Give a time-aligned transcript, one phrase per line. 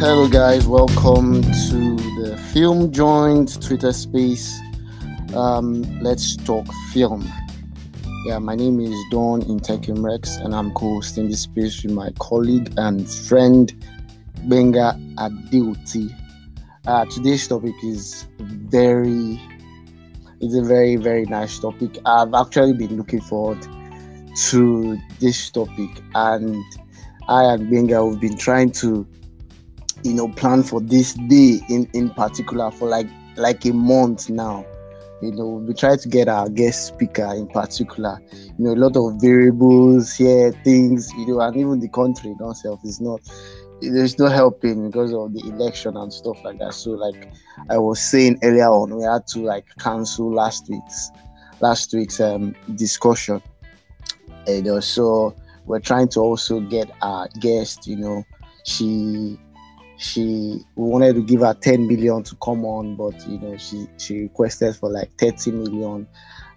[0.00, 0.64] Hello, guys.
[0.64, 4.56] Welcome to the Film Joint Twitter space.
[5.34, 7.28] Um, let's talk film.
[8.24, 12.72] Yeah, my name is Don Intekim Rex, and I'm co-hosting this space with my colleague
[12.76, 13.74] and friend
[14.44, 16.16] Benga Adeoti.
[16.86, 19.42] Uh, today's topic is very,
[20.40, 21.98] it's a very very nice topic.
[22.06, 23.66] I've actually been looking forward
[24.50, 26.54] to this topic, and
[27.26, 29.04] I and Benga have been trying to,
[30.04, 34.64] you know, plan for this day in in particular for like like a month now.
[35.20, 38.20] You know, we try to get our guest speaker in particular.
[38.32, 42.80] You know, a lot of variables here, things, you know, and even the country itself
[42.84, 43.20] is not
[43.80, 46.74] there's no helping because of the election and stuff like that.
[46.74, 47.28] So like
[47.70, 51.10] I was saying earlier on, we had to like cancel last week's
[51.60, 53.42] last week's um discussion.
[54.46, 55.36] You know, so
[55.66, 58.24] we're trying to also get our guest, you know,
[58.64, 59.38] she
[59.98, 64.22] she wanted to give her 10 million to come on but you know she she
[64.22, 66.06] requested for like 30 million.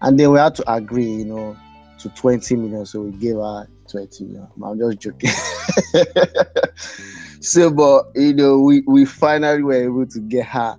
[0.02, 1.58] And then we had to agree you know
[2.00, 2.86] to 20 million.
[2.86, 4.48] So we gave her 20 million.
[4.64, 5.30] I'm just joking.
[7.42, 10.78] So but you know we we finally were able to get her.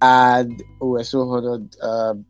[0.00, 2.24] And we're so honored um,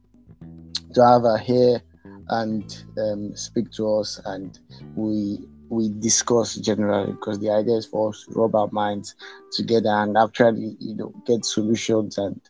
[0.94, 1.82] to have her here
[2.30, 2.64] and
[2.98, 4.18] um, speak to us.
[4.24, 4.58] And
[4.96, 5.38] we
[5.70, 9.14] we discuss generally because the idea is for us to rub our minds
[9.52, 12.40] together and actually you know get solutions and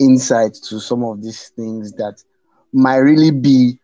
[0.00, 2.22] insights to some of these things that
[2.72, 3.78] might really be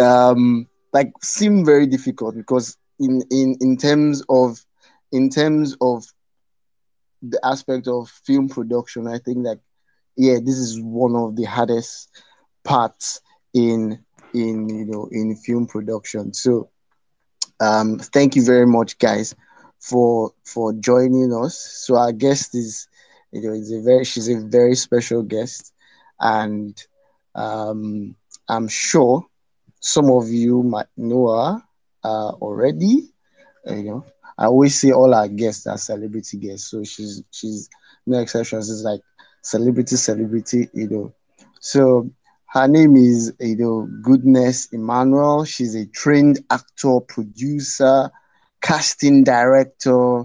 [0.00, 4.64] um like seem very difficult because in in in terms of
[5.12, 6.04] in terms of
[7.22, 9.58] the aspect of film production i think that
[10.16, 12.10] yeah this is one of the hardest
[12.64, 13.20] parts
[13.54, 13.98] in
[14.34, 16.34] in you know in film production.
[16.34, 16.70] So
[17.60, 19.34] um, thank you very much, guys,
[19.78, 21.56] for for joining us.
[21.86, 22.88] So our guest is,
[23.32, 25.72] you know, is a very she's a very special guest,
[26.20, 26.76] and
[27.34, 28.14] um,
[28.48, 29.26] I'm sure
[29.80, 31.62] some of you might know her
[32.04, 33.10] uh, already.
[33.68, 34.04] Uh, you know,
[34.38, 37.68] I always say all our guests are celebrity guests, so she's she's
[38.06, 38.70] no exceptions.
[38.70, 39.00] It's like
[39.42, 41.12] celebrity, celebrity, you know.
[41.60, 42.10] So
[42.52, 45.46] her name is you know Goodness Emmanuel.
[45.46, 48.10] She's a trained actor, producer,
[48.60, 50.24] casting director,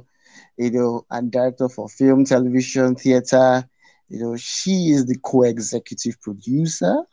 [0.57, 3.63] you know, and director for film, television, theater.
[4.09, 7.03] You know, she is the co-executive producer,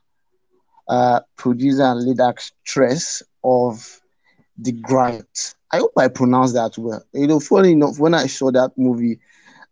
[0.89, 4.01] uh, producer and lead actress of
[4.59, 5.55] The Grant.
[5.73, 7.05] I hope I pronounced that well.
[7.13, 9.21] You know, funny enough, when I saw that movie,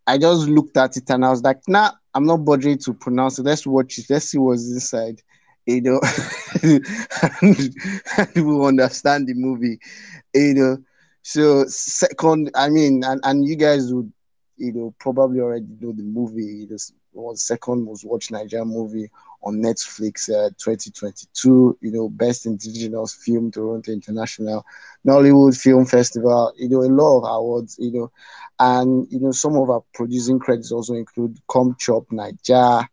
[0.06, 3.40] I just looked at it and I was like, nah, I'm not bothering to pronounce
[3.40, 3.44] it.
[3.44, 4.06] Let's watch it.
[4.08, 5.20] Let's see what's inside
[5.66, 6.00] you know,
[6.62, 7.74] and,
[8.16, 9.78] and understand the movie,
[10.34, 10.76] you know.
[11.22, 14.12] So second, I mean, and, and you guys would,
[14.56, 16.66] you know, probably already know the movie.
[16.68, 19.10] This was second most watched Nigerian movie
[19.42, 21.76] on Netflix, uh, 2022.
[21.80, 24.64] You know, best indigenous film, Toronto International,
[25.06, 26.52] Nollywood Film Festival.
[26.56, 27.76] You know, a lot of awards.
[27.78, 28.10] You know,
[28.58, 32.88] and you know some of our producing credits also include Com Chop Niger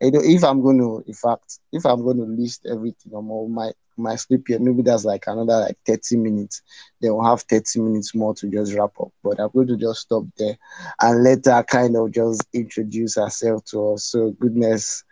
[0.00, 3.28] you know, if I'm going to, in fact, if I'm going to list everything on
[3.28, 6.62] all my my sleep here, maybe that's like another like 30 minutes.
[7.00, 9.12] Then we'll have 30 minutes more to just wrap up.
[9.22, 10.56] But I'm going to just stop there
[11.02, 14.04] and let her kind of just introduce herself to us.
[14.04, 15.04] So, goodness,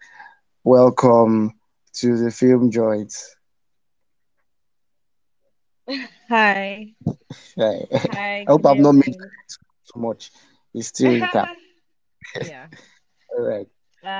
[0.65, 1.53] welcome
[1.95, 3.13] to the film joint.
[6.31, 6.95] Hi.
[7.59, 7.85] Hi.
[7.87, 7.87] Hi.
[7.93, 10.31] I hope I'm not making too much.
[10.75, 11.57] It's still intact.
[12.43, 12.69] yeah.
[13.39, 13.69] All right.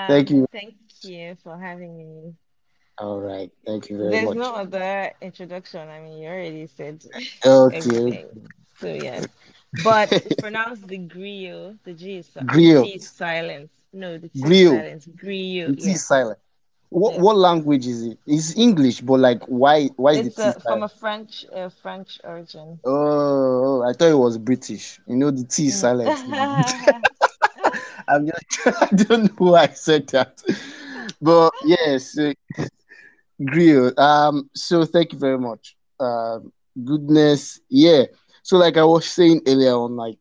[0.07, 0.47] Thank Um, you.
[0.53, 2.35] thank you for having me.
[2.99, 3.51] All right.
[3.67, 4.39] Thank you very There's much.
[4.39, 5.89] There's no other introduction.
[5.89, 7.05] I mean, you already said
[7.45, 7.73] Okay.
[7.73, 8.29] everything.
[8.75, 9.37] So yes.
[9.75, 11.79] But it's pronounced the griot.
[11.85, 12.91] The G is Grill.
[12.91, 13.71] T is silent.
[13.93, 14.63] No, the T is Grill.
[14.63, 15.05] silent.
[15.17, 16.07] Griot, The T is yes.
[16.07, 16.39] silent.
[16.91, 17.21] What Yes.
[17.21, 18.19] what language is it?
[18.27, 21.69] It's English, but like why why is the It's T uh, from a French uh,
[21.69, 22.81] French origin.
[22.85, 25.01] Oh, I thought it was British.
[25.07, 25.81] You know the T is Mm.
[25.81, 26.23] silent.
[28.09, 30.43] I'm just I don't know why I said that.
[31.21, 32.33] But yes, uh,
[33.45, 33.93] grill.
[33.99, 35.77] Um so thank you very much.
[36.01, 36.53] Um
[36.85, 38.05] goodness, yeah.
[38.43, 40.19] So like I was saying earlier on, like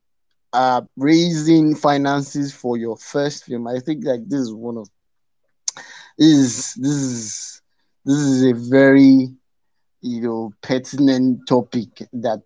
[0.54, 3.68] uh raising finances for your first film.
[3.68, 4.88] I think like this is one of
[6.18, 7.62] is this is
[8.06, 9.30] this is a very
[10.02, 12.42] you know pertinent topic that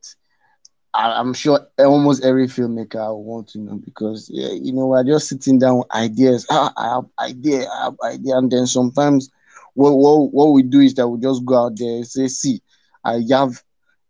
[0.94, 5.04] I, I'm sure almost every filmmaker will want to know because yeah, you know we're
[5.04, 6.46] just sitting down with ideas.
[6.50, 9.30] Ah, I have idea, I have idea, and then sometimes
[9.74, 12.62] what what, what we do is that we just go out there and say, see,
[13.04, 13.64] I have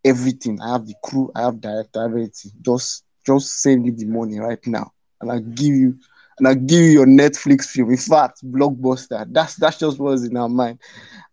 [0.04, 0.60] everything.
[0.62, 2.51] I have the crew, I have director, everything.
[2.62, 4.92] Just just send me the money right now.
[5.22, 5.95] and I give you
[6.41, 7.91] and I give you your Netflix film.
[7.91, 9.27] In fact, blockbuster.
[9.31, 10.79] That's that's just what's in our mind.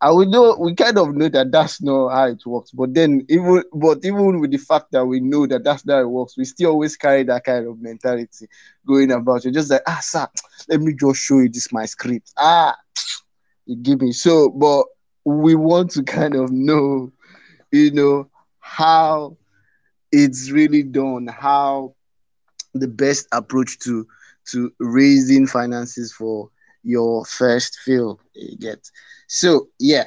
[0.02, 2.72] And we know we kind of know that that's not how it works.
[2.72, 6.00] But then even but even with the fact that we know that that's not how
[6.02, 8.48] it works, we still always carry that kind of mentality
[8.86, 9.44] going about.
[9.44, 10.26] You're just like, ah, sir,
[10.68, 12.34] let me just show you this my script.
[12.36, 12.76] Ah,
[13.64, 14.84] you give me so, but
[15.24, 17.10] we want to kind of know,
[17.72, 18.28] you know,
[18.60, 19.38] how
[20.12, 21.94] it's really done, how
[22.74, 24.06] the best approach to
[24.50, 26.50] to raising finances for
[26.82, 28.90] your first film you get.
[29.26, 30.04] So yeah.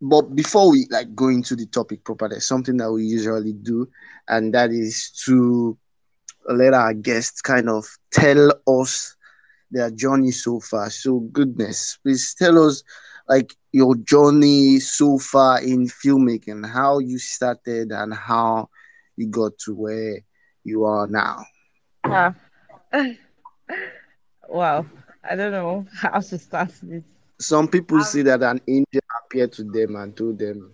[0.00, 3.88] But before we like go into the topic proper there's something that we usually do
[4.28, 5.78] and that is to
[6.48, 9.16] let our guests kind of tell us
[9.70, 10.90] their journey so far.
[10.90, 12.82] So goodness please tell us
[13.28, 18.68] like your journey so far in filmmaking how you started and how
[19.16, 20.20] you got to where
[20.64, 21.44] you are now.
[22.06, 22.32] Yeah.
[24.48, 24.86] wow.
[25.28, 27.04] I don't know how to start this.
[27.40, 30.70] some people Um, say that an angel appeared to them and told them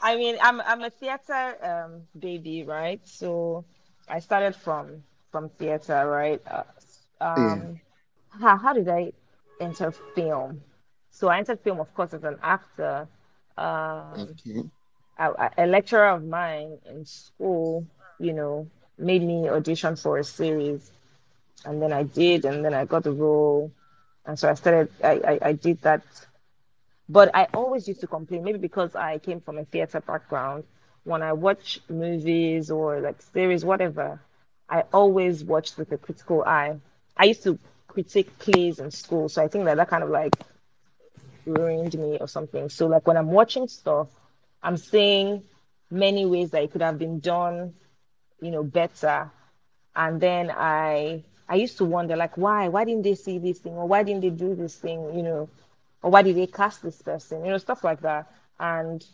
[0.00, 3.00] I mean, I'm I'm a theater um baby, right?
[3.06, 3.64] So
[4.08, 6.40] I started from from theater, right?
[6.46, 6.64] Uh,
[7.36, 7.80] yeah um,
[8.30, 9.12] how how did I
[9.60, 10.62] enter film?
[11.10, 13.08] So I entered film, of course, as an actor.
[13.56, 14.62] Um, okay
[15.18, 17.86] I, I- a lecturer of mine in school,
[18.18, 20.90] you know, made me audition for a series,
[21.64, 23.72] and then I did, and then I got the role,
[24.26, 24.90] and so I started.
[25.02, 26.02] I I, I did that
[27.08, 30.64] But I always used to complain, maybe because I came from a theater background.
[31.04, 34.20] When I watch movies or like series, whatever,
[34.68, 36.76] I always watch with a critical eye.
[37.16, 37.58] I used to
[37.88, 40.34] critique plays in school, so I think that that kind of like
[41.46, 42.68] ruined me or something.
[42.68, 44.08] So like when I'm watching stuff,
[44.62, 45.42] I'm seeing
[45.90, 47.74] many ways that it could have been done,
[48.40, 49.30] you know, better.
[49.94, 53.74] And then I I used to wonder like why why didn't they see this thing
[53.74, 55.48] or why didn't they do this thing, you know,
[56.02, 58.26] or why did they cast this person, you know, stuff like that.
[58.58, 59.04] And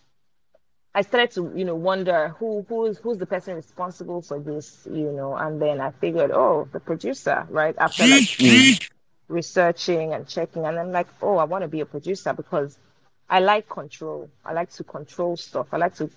[0.95, 5.13] I started to, you know, wonder who who's who's the person responsible for this, you
[5.13, 7.75] know, and then I figured, oh, the producer, right?
[7.79, 8.27] After like
[9.29, 12.79] researching and checking, and I'm like, oh, I want to be a producer because
[13.29, 14.31] I like control.
[14.45, 15.69] I like to control stuff.
[15.73, 16.11] I like to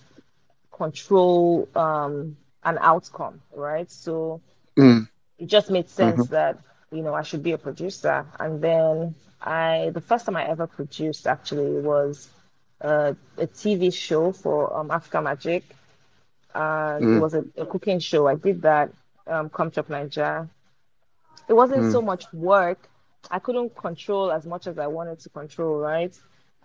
[0.72, 2.38] control um
[2.68, 3.92] an outcome, right?
[3.92, 4.44] So
[4.78, 5.08] mm,
[5.40, 6.60] it just made sense mhm, that
[6.92, 8.26] you know I should be a producer.
[8.40, 12.30] And then I, the first time I ever produced actually was
[12.82, 15.64] uh, a TV show for um, Africa Magic,
[16.56, 18.28] and it mm, was a, a cooking show.
[18.28, 18.92] I did that,
[19.28, 20.50] um, Come Chop Nigeria.
[21.48, 22.90] It wasn't so mm, much work.
[23.30, 26.16] I couldn't control as much as I wanted to control, right?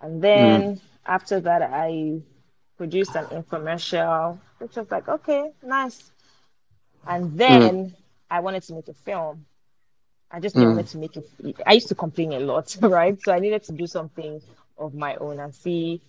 [0.01, 2.21] And mm, then after that, I
[2.77, 6.11] produced an infomercial, which was like, okay, nice.
[7.07, 7.95] And mm, then
[8.29, 9.45] I wanted to make a film.
[10.31, 11.29] I just I mm, wanted to make it.
[11.65, 13.19] I used to complain a lot, right?
[13.21, 14.41] So I needed to do something
[14.77, 16.01] of my own and see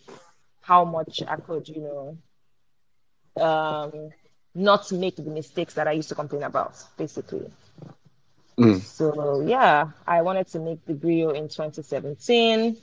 [0.62, 2.18] how much I could, you know,
[3.44, 4.12] um,
[4.54, 7.50] not make the mistakes that I used to complain about, basically.
[8.58, 8.80] mm.
[8.80, 12.76] So yeah, I wanted to make the Griot in 2017,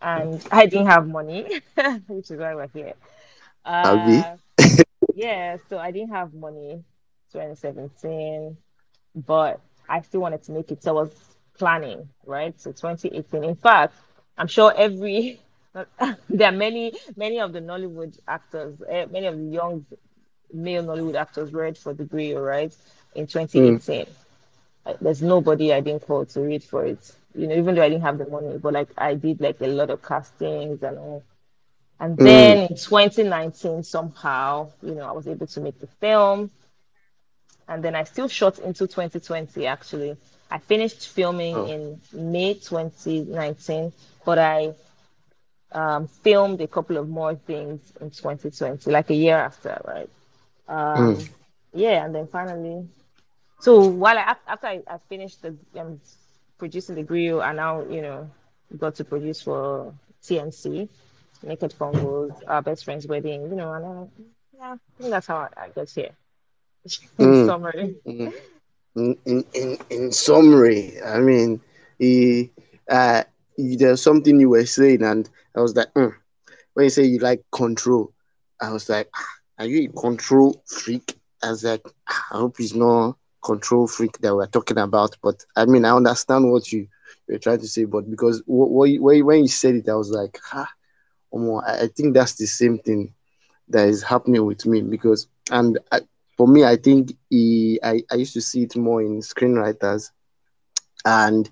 [0.00, 1.60] and I didn't have money,
[2.08, 2.94] which is why we're here.
[3.64, 4.36] Uh,
[5.22, 6.84] yeah, so I didn't have money
[7.32, 8.56] 2017,
[9.14, 10.82] but I still wanted to make it.
[10.82, 12.58] So I was planning, right?
[12.60, 13.44] So 2018.
[13.44, 13.94] In fact,
[14.38, 15.40] I'm sure every
[16.28, 19.86] there are many many of the Nollywood actors, eh, many of the young
[20.52, 22.74] male Nollywood actors read for the Griot, right?
[23.14, 24.06] In Mm, 2018.
[24.86, 27.00] Uh, There's nobody I didn't call to read for it.
[27.34, 29.66] You know, even though I didn't have the money, but like I did like a
[29.66, 31.24] lot of castings and all.
[32.00, 36.50] And mm, then in 2019, somehow, you know, I was able to make the film.
[37.68, 40.16] And then I still shot into 2020, actually.
[40.50, 43.92] I finished filming oh, in May 2019,
[44.24, 44.74] but I
[45.72, 50.10] um, filmed a couple of more things in 2020, like a year after, right?
[50.94, 51.30] mm, Um,
[51.72, 52.88] yeah, and then finally,
[53.58, 56.00] so while I after I, I finished the um,
[56.58, 58.30] producing the Griot, I now you know
[58.78, 60.88] got to produce for TNC,
[61.42, 64.06] Naked Fungos, our best friend's wedding, you know, and I,
[64.56, 66.10] yeah, I think that's how I, I got here.
[67.18, 68.32] In mm, summary, mm.
[68.96, 71.60] In, in, in, in summary, I mean,
[71.98, 72.50] he,
[72.90, 73.22] uh,
[73.56, 76.12] you- there's something you were saying, and I was like, mm.
[76.74, 78.12] when you say you like control,
[78.60, 79.28] I was like, "Ah,
[79.58, 81.18] are you a control freak?
[81.42, 85.16] I was like, "Ah, I hope he's not control freak that we're talking about.
[85.22, 86.88] But I mean, I understand what you
[87.28, 90.10] you're trying to say, but because wh- wh- when when you said it, I was
[90.10, 90.68] like, ah,
[91.34, 93.14] Omo, I think that's the same thing
[93.68, 96.00] that is happening with me because and I,
[96.36, 100.10] for me, I think he, I, I used to see it more in screenwriters,
[101.04, 101.50] and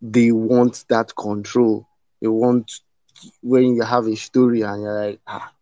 [0.00, 1.86] they want that control.
[2.20, 2.70] They want
[3.42, 5.52] when you have a story and you're like, ah,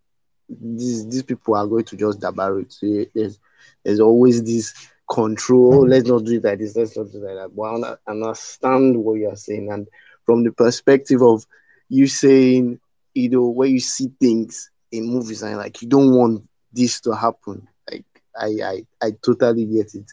[0.49, 2.73] these these people are going to just dabar it.
[2.73, 3.38] So there's
[3.85, 4.75] there's always this
[5.11, 5.75] control.
[5.75, 6.76] Oh, let's not do it like this.
[6.76, 7.56] Let's not do it like that.
[7.56, 7.62] But
[8.09, 9.88] I understand what you're saying, and
[10.25, 11.47] from the perspective of
[11.88, 12.80] you saying,
[13.14, 17.14] you know, where you see things in movies and like you don't want this to
[17.14, 17.66] happen.
[17.90, 18.04] Like
[18.37, 20.11] I I I totally get it.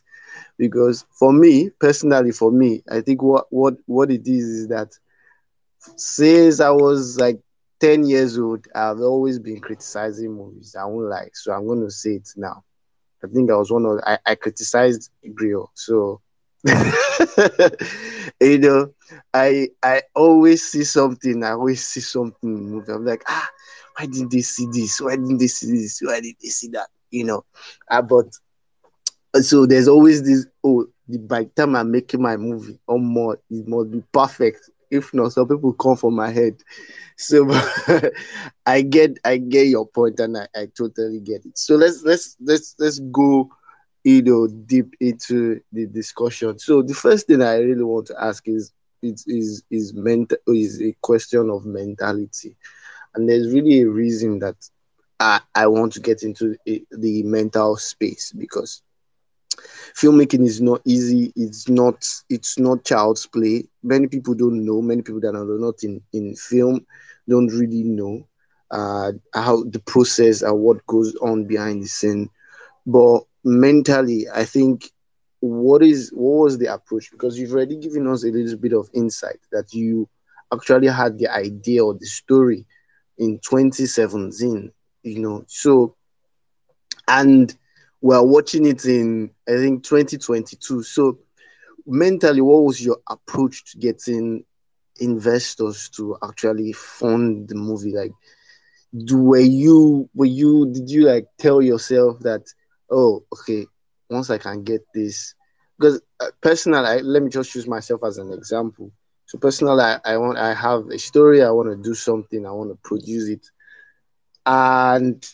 [0.58, 4.90] Because for me, personally, for me, I think what what what it is is that
[5.98, 7.40] since I was like
[7.80, 10.76] 10 years old, I've always been criticizing movies.
[10.80, 12.64] I won't like, so I'm to say it now.
[13.24, 15.68] I think I was one of I, I criticized Griot.
[15.76, 16.22] So
[18.40, 18.94] you know,
[19.34, 22.92] I I always see something, I always see something in movie.
[22.92, 23.50] I'm like, ah,
[23.98, 25.02] why didn't they see this?
[25.02, 26.00] Why didn't they see this?
[26.04, 26.90] Why did they see that?
[27.10, 27.46] You know.
[27.90, 28.26] Uh, but
[29.42, 33.36] so there's always this oh the by the time I'm making my movie or more,
[33.50, 34.70] it must be perfect.
[34.90, 36.58] If not, some people come from my head.
[37.18, 37.50] So
[38.66, 41.58] I get I get your point and I, I totally get it.
[41.58, 43.50] So let's let's let's let's go
[44.04, 46.58] you know deep into the discussion.
[46.60, 50.82] So the first thing I really want to ask is it is is mental is
[50.82, 52.56] a question of mentality.
[53.16, 54.56] And there's really a reason that
[55.20, 58.82] I, I want to get into a, the mental space because
[59.96, 65.02] filmmaking is not easy it's not it's not child's play many people don't know many
[65.02, 66.86] people that are not in in film
[67.30, 68.26] don't really know
[68.72, 72.30] uh how the process and what goes on behind the scene
[72.86, 74.92] but mentally i think
[75.40, 78.90] what is what was the approach because you've already given us a little bit of
[78.94, 80.08] insight that you
[80.54, 82.66] actually had the idea or the story
[83.18, 84.72] in 2017
[85.04, 85.96] you know so
[87.08, 87.56] and
[88.02, 90.84] we're watching it in I think 2022.
[90.84, 91.20] So
[91.86, 94.44] mentally, what was your approach to getting
[95.00, 97.94] investors to actually fund the movie?
[97.96, 98.12] Like,
[99.06, 102.42] do were you were you did you like tell yourself that
[102.92, 103.66] oh okay
[104.10, 105.36] once I can get this
[105.80, 108.92] because uh, personally I, let me just use myself as an example.
[109.26, 111.42] So personally, I, I want I have a story.
[111.42, 112.46] I want to do something.
[112.46, 113.48] I want to produce it,
[114.46, 115.26] and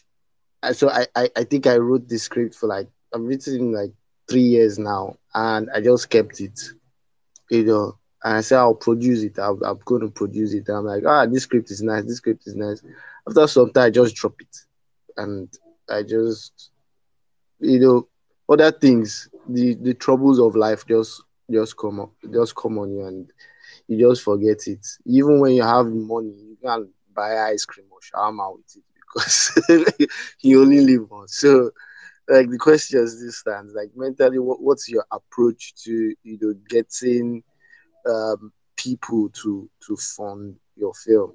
[0.72, 3.92] so I, I, I think I wrote this script for like I've written like
[4.30, 6.60] three years now, and I just kept it,
[7.50, 7.98] you know.
[8.24, 9.40] And I said I'll produce it.
[9.40, 10.68] I'm, I'm going to produce it.
[10.68, 12.04] And I'm like, ah, this script is nice.
[12.04, 12.84] This script is nice.
[13.28, 14.56] After some time, I just drop it,
[15.18, 15.50] and
[15.90, 16.72] I just,
[17.60, 18.08] you know,
[18.50, 23.06] other things, the the troubles of life just just come up, just come on you,
[23.06, 23.32] and
[23.88, 24.86] you just forget it.
[25.06, 30.08] Even when you have money, you can buy ice cream or shawarma with it because
[30.42, 31.38] you only live once.
[31.38, 31.72] So,
[32.30, 36.54] like the question is this stands like mentally, what, what's your approach to you know
[36.70, 37.44] getting
[38.10, 41.34] um, people to to fund your film?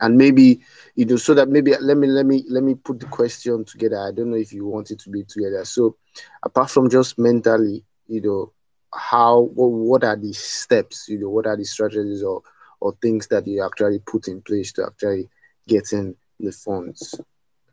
[0.00, 0.60] And maybe
[0.94, 3.98] you know, so that maybe let me let me let me put the question together.
[3.98, 5.64] I don't know if you want it to be together.
[5.64, 5.96] So,
[6.42, 8.52] apart from just mentally, you know,
[8.92, 11.08] how what, what are the steps?
[11.08, 12.42] You know, what are the strategies or
[12.80, 15.28] or things that you actually put in place to actually
[15.66, 17.20] getting the funds.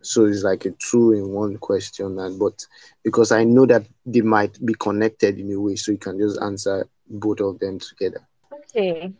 [0.01, 2.65] So it's like a two in one question, and but
[3.03, 6.39] because I know that they might be connected in a way, so you can just
[6.41, 8.27] answer both of them together.
[8.51, 9.13] Okay.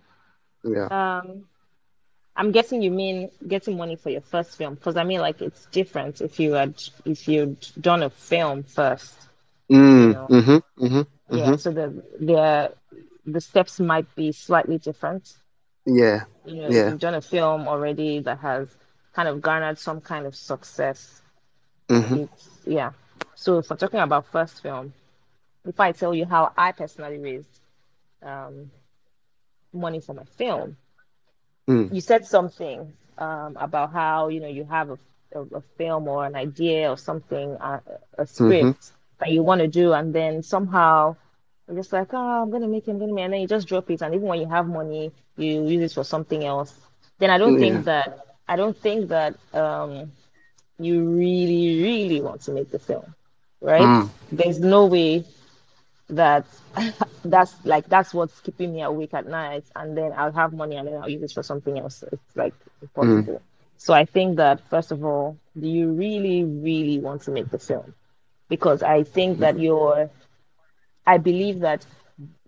[0.64, 0.90] Yeah.
[0.90, 1.46] Um,
[2.36, 5.66] I'm guessing you mean getting money for your first film, because I mean, like it's
[5.68, 9.14] different if you had if you'd done a film first.
[9.72, 10.28] Mm, you know?
[10.30, 11.46] mm-hmm, mm-hmm, yeah.
[11.46, 11.56] Mm-hmm.
[11.56, 12.74] So the the
[13.26, 15.34] the steps might be slightly different.
[15.86, 16.24] Yeah.
[16.46, 16.90] You know, yeah.
[16.90, 18.76] you've done a film already that has
[19.14, 21.22] kind of garnered some kind of success.
[21.90, 22.16] Mm-hmm.
[22.24, 22.92] It's, yeah.
[23.36, 24.94] So for talking about first film,
[25.66, 27.60] if I tell you how I personally raised
[28.22, 28.72] um,
[29.72, 30.78] money for my film,
[31.68, 31.94] mm.
[31.94, 34.98] you said something um, about how you know you have a,
[35.36, 37.80] a, a, film or an idea or something, uh,
[38.18, 38.96] a script mm-hmm.
[39.20, 41.16] that you want to do, and then somehow
[41.68, 43.26] you're just like, oh, I'm gonna make it, I'm gonna make, it.
[43.26, 45.96] and then you just drop it, and even when you have money, you use it
[45.96, 46.74] for something else.
[47.20, 47.60] Then I don't yeah.
[47.60, 50.12] think that I don't think that um,
[50.80, 53.14] you really, really want to make the film,
[53.62, 53.82] right?
[53.82, 54.10] Mm.
[54.32, 55.26] There's no way
[56.10, 56.46] that
[57.26, 60.88] that's like that's what's keeping me awake at night, and then I'll have money and
[60.88, 62.04] then I'll use it for something else.
[62.12, 63.36] It's like impossible.
[63.36, 63.42] Mm.
[63.78, 67.60] So I think that first of all, do you really, really want to make the
[67.60, 67.94] film?
[68.50, 70.10] Because I think that you're
[71.06, 71.86] I believe that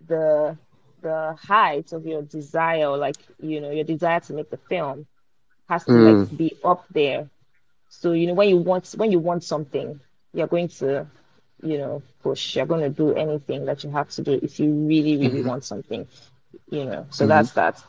[0.06, 0.56] the
[1.02, 5.06] the height of your desire, like you know, your desire to make the film,
[5.68, 6.20] has to mm.
[6.20, 7.28] like be up there.
[7.88, 10.00] So you know, when you want when you want something,
[10.32, 11.06] you're going to,
[11.62, 12.56] you know, push.
[12.56, 15.50] You're going to do anything that you have to do if you really, really Mm-hmm.
[15.50, 16.06] want something,
[16.70, 17.06] you know.
[17.10, 17.26] So Mm-hmm.
[17.26, 17.82] that's that.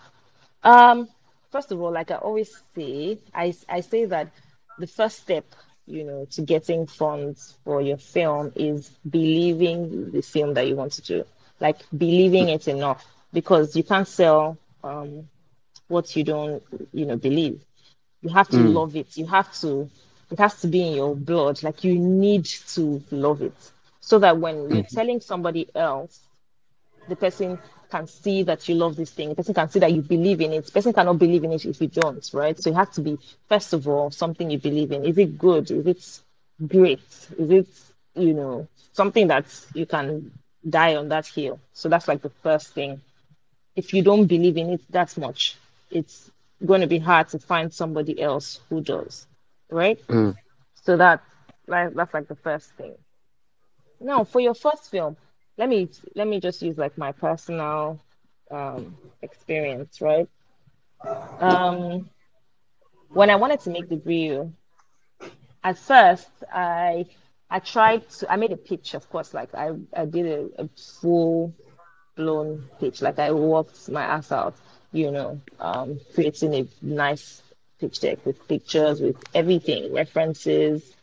[0.64, 1.08] Um,
[1.52, 4.32] first of all, like I always say, I I say that
[4.78, 5.46] the first step,
[5.86, 10.94] you know, to getting funds for your film is believing the film that you want
[10.94, 11.26] to do.
[11.60, 15.30] Like believing it enough because you can't sell um
[15.88, 17.64] what you don't, you know, believe.
[18.22, 18.80] You have to Mm.
[18.80, 19.18] love it.
[19.18, 19.90] You have to,
[20.32, 21.64] it has to be in your blood.
[21.64, 25.00] Like you need to love it so that when you're Mm.
[25.00, 26.20] telling somebody else
[27.08, 27.60] the person
[27.92, 29.30] can see that you love this thing.
[29.30, 30.66] The person can see that you believe in it.
[30.66, 32.58] The person cannot believe in it if you don't, right?
[32.60, 33.18] So it has to be,
[33.48, 35.06] first of all, something you believe in.
[35.06, 35.70] Is it good?
[35.72, 37.00] Is it great?
[37.38, 37.68] Is it,
[38.16, 40.32] you know, something that you can
[40.68, 41.60] die on that hill?
[41.74, 43.02] So that's like the first thing.
[43.76, 45.58] If you don't believe in it that much,
[45.92, 46.30] it's
[46.66, 49.26] going to be hard to find somebody else who does,
[49.70, 50.00] right?
[50.10, 50.36] Mm.
[50.84, 51.22] So that,
[51.68, 52.96] like, that's like the first thing.
[54.00, 55.18] Now, for your first film,
[55.58, 58.00] let me let me just use like my personal
[58.52, 60.28] um experience, right?
[61.40, 62.10] Um,
[63.10, 64.54] when I wanted to make the reel,
[65.64, 67.06] at first I
[67.50, 70.70] I tried to I made a pitch, of course, like I I did a, a
[71.02, 71.54] full
[72.16, 74.56] blown pitch, like I worked my ass out,
[74.92, 77.42] you know, um, creating a nice
[77.80, 80.96] pitch deck with pictures, with everything, references,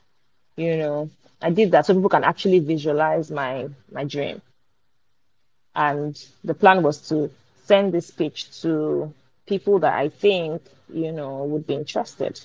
[0.57, 1.11] you know.
[1.43, 4.41] I did that so people can actually visualize my my dream.
[5.75, 7.31] And the plan was to
[7.65, 9.13] send this pitch to
[9.47, 10.63] people that I think,
[10.93, 12.41] you know, would be interested,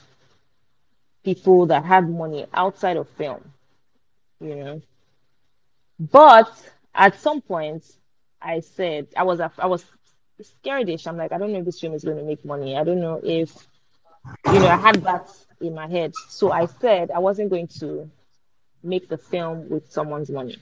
[1.24, 3.41] people that had money outside of film,
[4.41, 4.81] you know.
[6.00, 6.51] But
[6.95, 7.86] at some point,
[8.41, 9.86] I said I was I was
[10.41, 11.07] scaredish.
[11.07, 12.77] I'm like, I don't know if this film is going to make money.
[12.77, 13.51] I don't know if,
[14.48, 15.29] you know, I had that
[15.62, 16.13] in my head.
[16.27, 18.09] So I said I wasn't going to
[18.83, 20.57] make the film with someone's money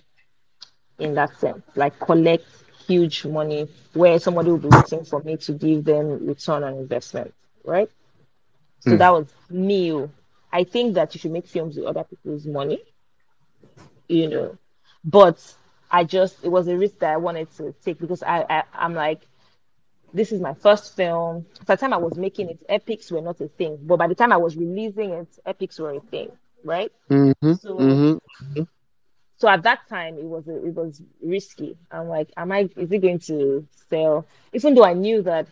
[1.00, 2.46] in that sense, like collect
[2.88, 7.34] huge money where somebody will be waiting for me to give them return on investment,
[7.66, 7.90] right?
[8.80, 8.98] So Mm.
[8.98, 10.08] that was me.
[10.52, 12.80] I think that you should make films with other people's money,
[14.08, 14.58] you know,
[15.04, 15.38] but
[15.92, 18.94] I just it was a risk that I wanted to take because I, I I'm
[18.94, 19.22] like
[20.14, 21.46] this is my first film.
[21.66, 24.16] By the time I was making it, epics were not a thing, but by the
[24.16, 26.32] time I was releasing it, epics were a thing,
[26.64, 26.92] right?
[27.12, 27.54] Mm-hmm.
[27.62, 28.04] So
[28.42, 28.62] Mm-hmm.
[29.38, 31.78] so at that time it was a, it was risky.
[31.92, 34.26] I'm like, am I is it going to sell?
[34.54, 35.48] Even though I knew that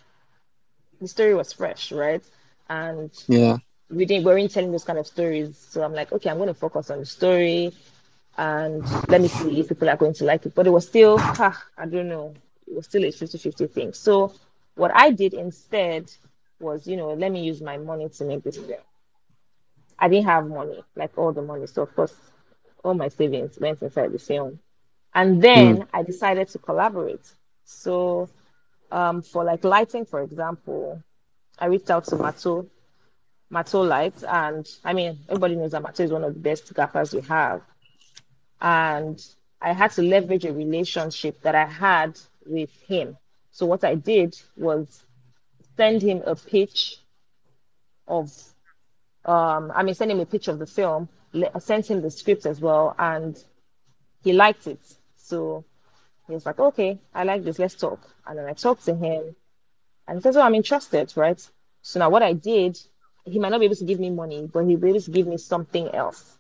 [1.02, 2.24] the story was fresh, right?
[2.70, 3.58] And Yeah.
[3.90, 5.58] we didn't we weren't telling those kind of stories.
[5.58, 7.74] So I'm like, okay, I'm going to focus on the story
[8.38, 10.56] and let me see if people are going to like it.
[10.56, 12.34] But it was still, ah, I don't know,
[12.68, 13.94] it was still a 50-50 thing.
[13.94, 14.34] So
[14.76, 16.12] what I did instead
[16.60, 18.80] was, you know, let me use my money to make this film.
[20.00, 21.68] I didn't have money, like all the money.
[21.68, 22.16] So of course,
[22.84, 24.60] all my savings went inside the film.
[25.14, 25.82] And Mm.
[25.82, 27.34] then I decided to collaborate.
[27.64, 28.30] So
[28.92, 31.02] um, for like lighting, for example,
[31.60, 32.68] I reached out to Mato,
[33.50, 34.24] Mato Light.
[34.24, 37.62] and I mean, everybody knows that Mato is one of the best gaffers we have.
[38.62, 39.24] And
[39.62, 43.18] I had to leverage a relationship that I had with him.
[43.56, 44.86] So what I did was
[45.78, 46.98] send him a pitch
[48.06, 48.30] of,
[49.24, 52.46] um, I mean, send him a pitch of the film, I sent him the script
[52.46, 53.42] as well, and
[54.26, 54.82] he liked it.
[55.16, 55.64] So
[56.28, 58.02] he was like, okay, I like this, let's talk.
[58.28, 59.38] And then I talked to him,
[60.06, 61.40] and he says, oh, I'm interested, right?
[61.82, 62.78] So now what I did,
[63.24, 65.28] he might not be able to give me money, but he'll be able to give
[65.28, 66.38] me something else,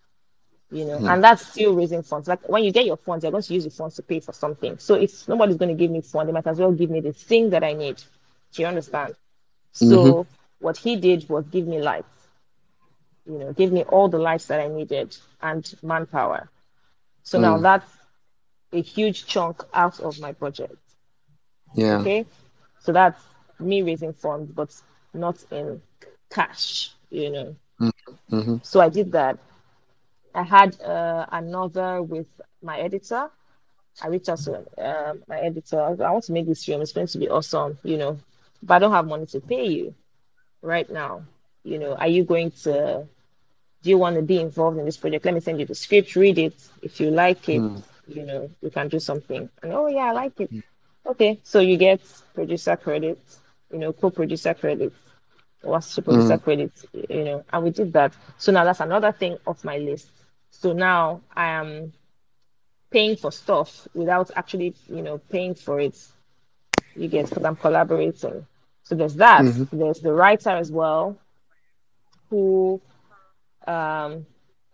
[0.71, 1.07] you know, Mm.
[1.07, 2.27] and that's still raising funds.
[2.27, 4.33] Like when you get your funds, you're going to use the funds to pay for
[4.33, 4.77] something.
[4.79, 7.13] So if nobody's going to give me funds, they might as well give me the
[7.13, 7.97] thing that I need.
[8.53, 9.15] Do you understand?
[9.81, 10.11] Mm-hmm.
[10.11, 10.27] So
[10.59, 12.27] what he did was give me lights,
[13.25, 16.49] you know, give me all the lights that I needed and manpower.
[17.23, 17.61] So now Mm.
[17.61, 17.91] that's
[18.73, 20.77] a huge chunk out of my budget.
[21.75, 21.99] Yeah.
[22.01, 22.25] Okay.
[22.79, 23.21] So that's
[23.59, 24.73] me raising funds, but
[25.13, 25.81] not in
[26.29, 27.55] cash, you know.
[28.31, 28.57] Mm-hmm.
[28.63, 29.39] So I did that.
[30.35, 32.27] I had uh, another with
[32.63, 33.29] my editor.
[34.03, 35.81] I reached out to um, my editor.
[35.81, 36.81] I, I want to make this film.
[36.81, 38.19] It's going to be awesome, you know,
[38.63, 39.95] but I don't have money to pay you
[40.61, 41.23] right now.
[41.63, 43.07] You know, are you going to,
[43.83, 45.25] do you want to be involved in this project?
[45.25, 46.55] Let me send you the script, read it.
[46.81, 47.83] If you like it, Mm.
[48.07, 49.49] you know, we can do something.
[49.63, 50.51] And oh, yeah, I like it.
[51.05, 51.39] Okay.
[51.43, 52.01] So you get
[52.33, 53.39] producer credits,
[53.71, 54.95] you know, co producer credits,
[55.61, 56.39] what's producer Mm.
[56.39, 58.13] credits, you know, and we did that.
[58.37, 60.09] So now that's another thing off my list.
[60.61, 61.93] So now I am
[62.91, 65.97] paying for stuff without actually, you know, paying for it.
[66.95, 68.45] You get because I'm collaborating.
[68.83, 69.45] So there's that.
[69.45, 69.63] Mm-hmm.
[69.71, 71.17] There's the writer as well,
[72.29, 72.81] who
[73.67, 74.25] um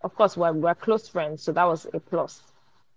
[0.02, 2.42] of course, we're, we're close friends, so that was a plus.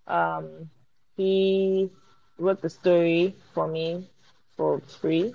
[0.07, 0.69] Um,
[1.15, 1.89] he
[2.37, 4.07] wrote the story for me
[4.57, 5.33] for free.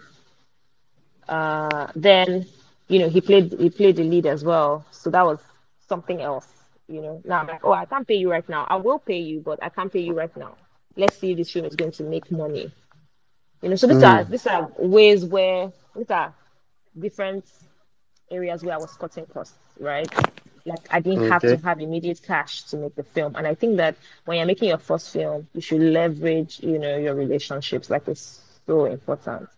[1.28, 2.46] Uh, then,
[2.88, 5.40] you know, he played he played the lead as well, so that was
[5.88, 6.60] something else.
[6.90, 8.66] You know, now I'm like, oh, I can't pay you right now.
[8.68, 10.57] I will pay you, but I can't pay you right now.
[10.96, 12.72] Let's see if this film is going to make money.
[13.62, 14.29] You know, so these are Mm.
[14.29, 16.35] these are ways where these are
[16.98, 17.44] different
[18.31, 20.11] areas where I was cutting costs, right?
[20.66, 23.35] Like I didn't have to have immediate cash to make the film.
[23.37, 26.96] And I think that when you're making your first film, you should leverage, you know,
[26.96, 27.90] your relationships.
[27.90, 29.48] Like it's so important.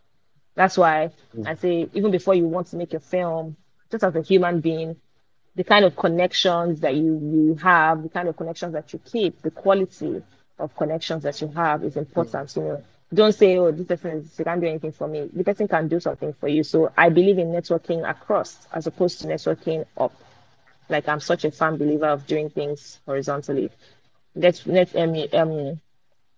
[0.54, 1.10] That's why
[1.44, 3.56] I say even before you want to make a film,
[3.90, 4.96] just as a human being,
[5.54, 9.42] the kind of connections that you you have, the kind of connections that you keep,
[9.42, 10.22] the quality
[10.58, 12.54] of connections that you have is important.
[12.56, 15.68] You know, don't say, "Oh, this person is, can't do anything for me." The person
[15.68, 16.62] can do something for you.
[16.62, 20.12] So I believe in networking across as opposed to networking up.
[20.88, 23.70] Like I'm such a firm believer of doing things horizontally.
[24.34, 25.80] Net, net, um, um,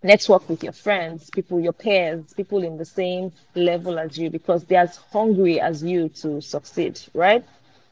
[0.02, 4.64] network with your friends, people, your peers, people in the same level as you, because
[4.64, 7.44] they're as hungry as you to succeed, right?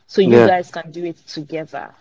[0.07, 0.45] So you Yeah.
[0.45, 1.95] guys can do it together.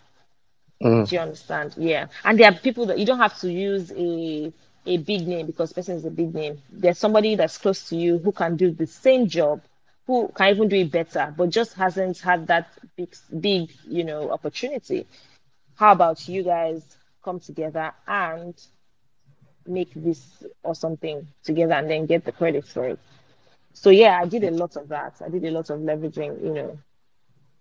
[0.82, 1.06] Mm.
[1.06, 1.74] Do you understand?
[1.78, 2.08] Yeah.
[2.24, 4.52] And there are people that you don't have to use a
[4.86, 6.62] a big name because person is a big name.
[6.72, 9.62] There's somebody that's close to you who can do the same job,
[10.08, 14.32] who can even do it better, but just hasn't had that big big, you know,
[14.32, 15.06] opportunity.
[15.76, 18.56] How about you guys come together and
[19.66, 23.00] make this or something together and then get the credit for it?
[23.74, 25.22] So yeah, I did a lot of that.
[25.24, 26.78] I did a lot of leveraging, you know,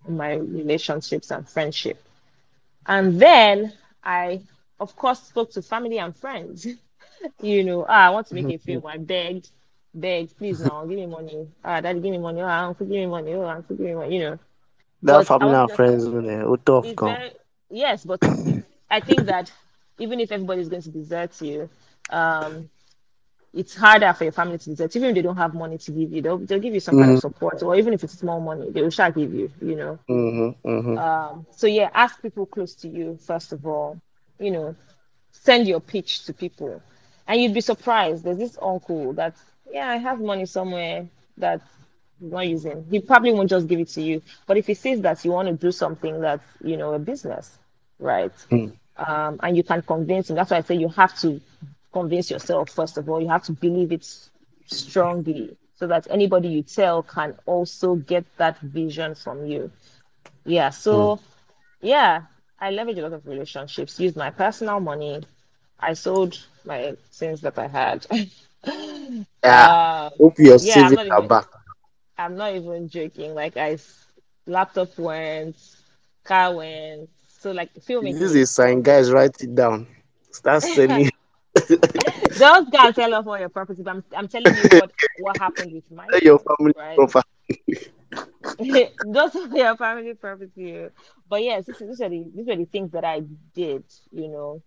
[0.09, 2.03] my relationships and friendship.
[2.87, 4.43] And then I,
[4.81, 6.67] of course, spoke to family and friends.
[7.41, 8.87] You know, ah, I want to make a film.
[8.87, 9.51] I begged,
[9.95, 11.49] begged, please now, give me money.
[11.65, 12.41] Ah, daddy, give me money.
[12.41, 13.33] Oh, uncle, give me money.
[13.35, 14.15] Oh, uncle, give me money.
[14.17, 14.39] You know,
[15.03, 17.03] That but family and friends, oh, tough it's come.
[17.03, 17.33] very,
[17.71, 18.21] yes, but
[18.91, 19.53] I think that
[19.99, 21.69] even if everybody's going to desert you,
[22.11, 22.69] um,
[23.53, 26.13] it's harder for your family to desert, even if they don't have money to give
[26.13, 26.23] you.
[26.23, 27.19] They'll, they'll give you some kind of Mm-hmm.
[27.19, 29.99] support, or even if it's small money, they will try to give you, you know.
[30.09, 30.69] Mm-hmm.
[30.69, 30.99] Mm-hmm.
[30.99, 34.01] Um, so yeah, ask people close to you first of all.
[34.39, 34.77] You know,
[35.33, 36.83] send your pitch to people,
[37.27, 38.25] and you'd be surprised.
[38.25, 39.35] There's this uncle that
[39.73, 41.09] yeah, I have money somewhere
[41.39, 41.61] that
[42.21, 42.87] he's not using.
[42.91, 45.49] He probably won't just give it to you, but if he sees that you want
[45.49, 47.59] to do something that's you know a business,
[47.99, 48.33] right?
[48.51, 48.73] Mm.
[48.97, 50.37] Um, and you can convince him.
[50.37, 51.41] That's why I say you have to
[51.93, 53.21] convince yourself first of all.
[53.21, 54.05] You have to believe it
[54.67, 59.71] strongly so that anybody you tell can also get that vision from you.
[60.45, 60.71] Yeah.
[60.91, 61.11] Mm.
[61.11, 61.21] So
[61.81, 62.23] yeah,
[62.61, 65.23] I leverage a lot of relationships, use my personal money.
[65.79, 68.07] I sold my things that I had.
[69.45, 69.67] Yeah.
[69.69, 71.47] um, Hope your yeah, I'm savings not are even back.
[72.19, 73.35] I'm not even joking.
[73.35, 73.79] Like I
[74.47, 75.57] laptop went,
[76.25, 77.09] car went.
[77.29, 78.19] So like filming.
[78.19, 79.11] This is a sign, guys.
[79.13, 79.87] Write it down.
[80.31, 81.11] Start selling.
[82.39, 85.73] go and tell off all your property, but I'm I'm telling you what what happened
[85.73, 87.05] with my your family right?
[87.05, 87.23] proper.
[89.01, 90.87] Those are your family property.
[91.29, 93.23] But yes, this is these are the these were the things that I
[93.55, 94.63] did, you know,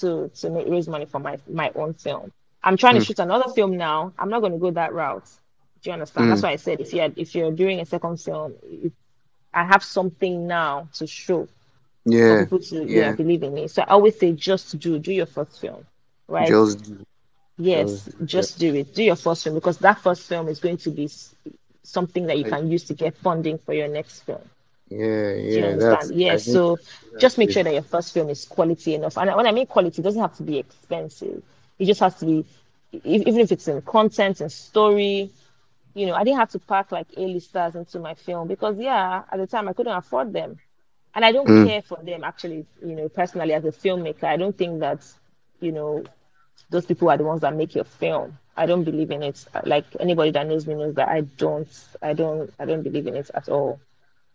[0.00, 2.32] to to make, raise money for my my own film.
[2.62, 3.06] I'm trying to Mm.
[3.06, 4.12] shoot another film now.
[4.18, 5.28] I'm not going to go that route.
[5.82, 6.30] Do you understand?
[6.30, 6.44] That's Mm.
[6.44, 8.92] why I said if you're if you're doing a second film, if
[9.52, 11.48] I have something now to show
[12.06, 12.46] Yeah.
[12.46, 13.12] people to yeah Yeah.
[13.12, 13.68] believe in me.
[13.68, 15.84] So I always say just do do your first film,
[16.30, 16.56] right?
[16.56, 17.06] Just do.
[17.58, 18.26] Yes, Just do.
[18.30, 18.46] Yeah.
[18.46, 18.94] just do it.
[18.94, 21.08] Do your first film because that first film is going to be
[21.82, 24.50] something that you I- can use to get funding for your next film.
[24.90, 25.32] Yeah.
[25.34, 25.76] Yeah.
[25.76, 26.04] That's.
[26.04, 26.12] understand?
[26.12, 26.44] I Yes.
[26.44, 26.78] So
[27.18, 27.52] just make it.
[27.52, 29.18] sure that your first film is quality enough.
[29.18, 31.42] And when I mean quality, it doesn't have to be expensive.
[31.78, 32.44] It just has to be,
[33.04, 35.30] even if it's in content and story.
[35.94, 39.38] You know, I didn't have to pack like A-listers into my film because, yeah, at
[39.38, 40.58] the time I couldn't afford them.
[41.14, 41.64] And I don't Mm.
[41.64, 44.24] care for them actually, you know, personally as a filmmaker.
[44.24, 45.04] I don't think that,
[45.60, 46.04] you know,
[46.70, 48.38] those people are the ones that make your film.
[48.56, 49.44] I don't believe in it.
[49.64, 51.68] Like anybody that knows me knows that I don't,
[52.02, 53.80] I don't, I don't believe in it at all.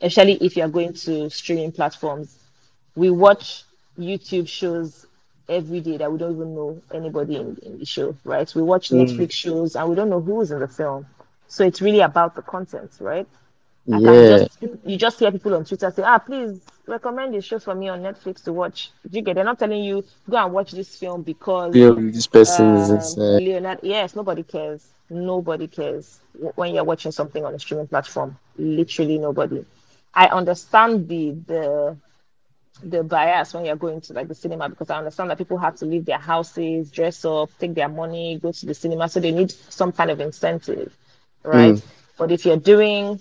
[0.02, 2.38] Especially if you're going to streaming platforms.
[2.96, 3.64] We watch
[3.98, 5.06] YouTube shows
[5.50, 8.52] every day that we don't even know anybody in, in the show, right?
[8.56, 8.92] We watch Mm.
[8.92, 11.06] Netflix shows and we don't know who's in the film.
[11.48, 13.28] So it's really about the content, right?
[14.04, 14.24] I Yeah.
[14.24, 17.90] just you just hear people on Twitter say, ah, please recommend this show for me
[17.90, 18.92] on Netflix to watch.
[19.10, 19.36] You get?
[19.36, 21.94] They're not telling you go and watch this film because Yeah.
[21.98, 23.44] This person is um inside.
[23.44, 23.80] Leonard.
[23.84, 24.88] Yes, nobody cares.
[25.10, 26.20] Nobody cares
[26.56, 28.38] when you're watching something on a streaming platform.
[28.58, 29.66] Literally nobody.
[30.14, 31.98] I understand the the
[32.84, 35.76] the bias when you're going to like the cinema because I understand that people have
[35.78, 39.32] to leave their houses, dress up, take their money, go to the cinema, so they
[39.32, 40.96] need some kind of incentive,
[41.44, 41.76] right?
[41.76, 41.84] Mm.
[42.18, 43.20] But if you're doing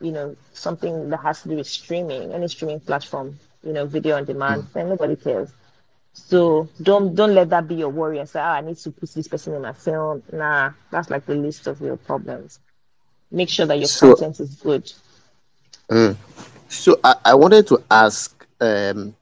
[0.00, 3.38] you know, something that has to do with streaming, any streaming platform.
[3.62, 5.50] you know, video on demand, then nobody cares.
[6.12, 9.10] So don't don't let that be your worry and say, oh, I need to put
[9.14, 10.22] this person in my film.
[10.32, 12.60] Nah, that's like the list of your problems.
[13.30, 14.90] Make sure that your So, content is good.
[15.90, 16.16] mm,
[16.68, 19.14] so I, I wanted to ask, um,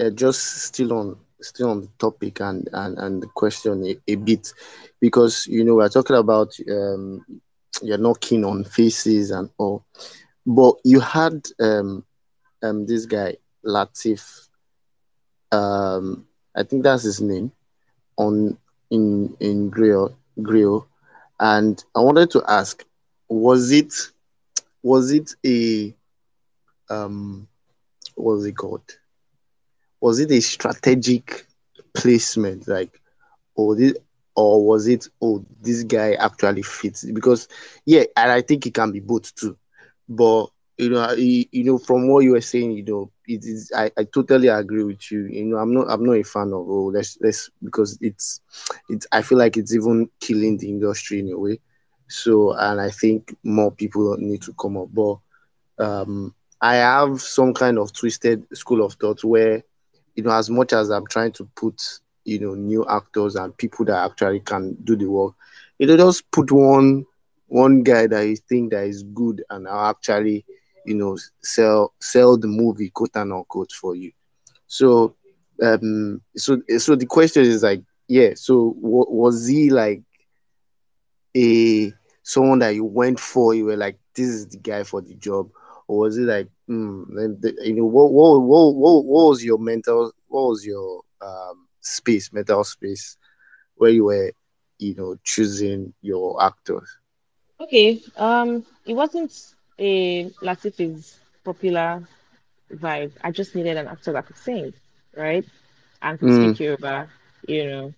[0.00, 4.16] uh, just still on still on the topic and and and the question a, a
[4.16, 4.52] bit,
[5.00, 7.24] because you know we're talking about um,
[7.82, 9.84] you're not keen on faces and all,
[10.46, 12.04] but you had um
[12.62, 14.48] um this guy Lateef,
[15.52, 17.52] um, I think that's his name
[18.16, 18.56] on
[18.90, 20.86] in in Grill Grill,
[21.40, 22.84] and I wanted to ask,
[23.28, 23.92] was it
[24.82, 25.94] was it a
[26.90, 27.48] um
[28.16, 28.82] what was it called?
[30.00, 31.46] Was it a strategic
[31.94, 33.00] placement, like,
[33.54, 33.94] or this,
[34.38, 37.04] or was it, oh, this guy actually fits?
[37.04, 37.48] Because
[37.84, 39.56] yeah, and I think it can be both too.
[40.08, 40.46] But
[40.78, 43.72] you know, you, you know, from what you were saying, you know, it is.
[43.76, 45.24] I, I totally agree with you.
[45.26, 48.40] You know, I'm not I'm not a fan of oh, let's let's because it's
[48.88, 49.06] it's.
[49.12, 51.60] I feel like it's even killing the industry in a way.
[52.08, 54.88] So, and I think more people need to come up.
[54.92, 55.18] But
[55.78, 59.62] um, I have some kind of twisted school of thought where,
[60.14, 61.80] you know, as much as I'm trying to put,
[62.24, 65.34] you know, new actors and people that actually can do the work,
[65.78, 67.04] you know, just put one
[67.48, 70.44] one guy that you think that is good and I'll actually,
[70.84, 74.12] you know, sell sell the movie quote and unquote for you.
[74.66, 75.16] So
[75.62, 80.02] um so so the question is like, yeah, so wa- was he like
[81.36, 85.14] a someone that you went for, you were like, this is the guy for the
[85.14, 85.50] job,
[85.88, 87.04] or was it like, mm,
[87.64, 92.32] you know, what, what, what, what, what was your mental, what was your um space,
[92.32, 93.16] mental space,
[93.76, 94.32] where you were,
[94.78, 96.98] you know, choosing your actors?
[97.60, 98.00] Okay.
[98.16, 99.32] Um, it wasn't
[99.78, 102.02] a Lateef is popular
[102.72, 103.12] vibe.
[103.22, 104.72] I just needed an actor that could sing,
[105.16, 105.44] right?
[106.02, 107.08] And could Mm, speak Yoruba,
[107.46, 107.94] you know.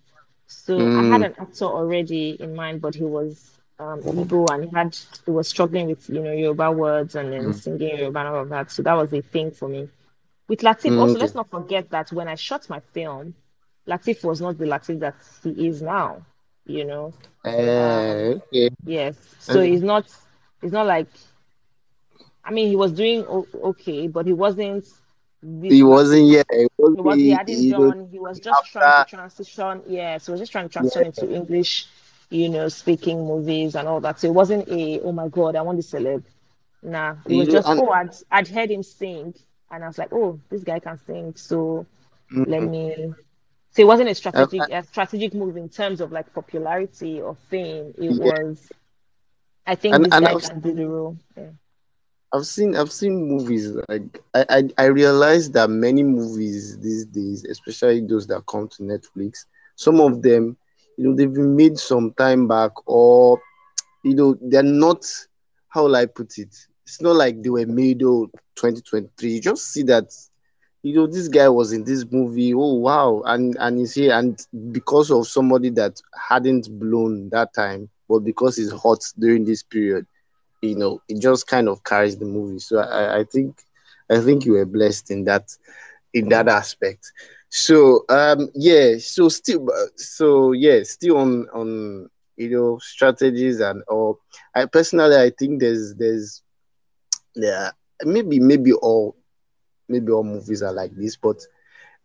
[0.47, 4.65] So I had mm, an actor already in mind, but he was um Igbo and
[4.65, 8.19] he had he was struggling with, you know, Yoruba words and then mm, singing Yoruba
[8.19, 8.71] and all of that.
[8.71, 9.89] So that was a thing for me.
[10.47, 11.19] With Lateef, mm, also, okay.
[11.19, 13.35] let's not forget that when I shot my film,
[13.87, 16.25] Lateef was not the Lateef that he is now,
[16.65, 17.13] you know.
[17.45, 18.69] Uh, Um, okay.
[18.85, 19.17] yes.
[19.39, 19.61] So Okay.
[19.61, 20.05] he's not
[20.61, 21.07] it's not like
[22.43, 24.85] I mean, he was doing okay, but he wasn't
[25.67, 26.27] He wasn't, yet.
[26.27, 30.17] yeah, he He was he hadn't know, done, he was just trying to transition, yeah,
[30.17, 31.87] so he was just trying to transition yeah, into English,
[32.29, 34.19] you know, speaking movies and all that.
[34.19, 36.23] So it wasn't a, oh my God, I want the celeb.
[36.81, 39.33] Nah, it was just, and oh, I'd I'd heard him sing
[39.71, 41.35] and I was like, oh, this guy can sing.
[41.35, 41.85] So
[42.45, 43.13] let mm, me
[43.71, 47.93] so it wasn't a strategic a strategic move in terms of like popularity or fame.
[47.97, 48.69] It yeah, was,
[49.65, 51.17] I think and this and guy I've can do the role.
[51.37, 51.51] Yeah.
[52.33, 57.45] I've seen I've seen movies like I, I I realized that many movies these days,
[57.45, 60.57] especially those that come to Netflix, some of them,
[60.97, 63.39] you know, they've been made some time back, or
[64.03, 65.05] you know, they're not.
[65.69, 66.55] How will I put it?
[66.85, 69.31] It's not like they were made oh 2023.
[69.31, 70.11] You just see that
[70.83, 72.53] you know this guy was in this movie.
[72.53, 74.39] Oh wow, and and he's here, and
[74.71, 80.05] because of somebody that hadn't blown that time, but because he's hot during this period
[80.61, 83.63] you know it just kind of carries the movie so i i think
[84.09, 85.43] i think you were blessed in that
[86.13, 87.11] in that aspect
[87.49, 94.19] so um yeah so still so yeah still on on you know strategies and all
[94.55, 96.41] i personally i think there's there's
[97.35, 97.71] yeah
[98.03, 99.15] maybe maybe all
[99.91, 101.37] maybe all movies are like this but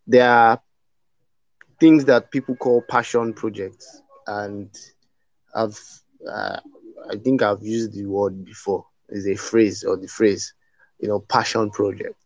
[0.07, 0.61] there are
[1.81, 4.71] things that people call passion projects and
[5.55, 5.79] I've,
[6.29, 6.59] uh,
[7.11, 8.87] I think I've used the word before.
[9.09, 10.53] Is a phrase or the phrase,
[10.99, 12.17] you know, passion project.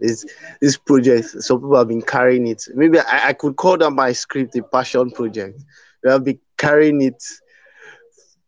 [0.00, 0.26] This
[0.60, 2.62] this project, some people have been carrying it.
[2.74, 5.62] Maybe I, I could call that my script a passion project.
[6.02, 7.22] They have been carrying it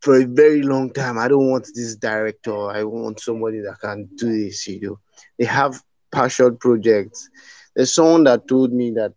[0.01, 1.17] for a very long time.
[1.17, 2.69] I don't want this director.
[2.69, 4.69] I want somebody that can do this.
[4.69, 5.01] You know,
[5.39, 5.81] they have
[6.13, 7.31] passion projects.
[7.75, 9.15] There's someone that told me that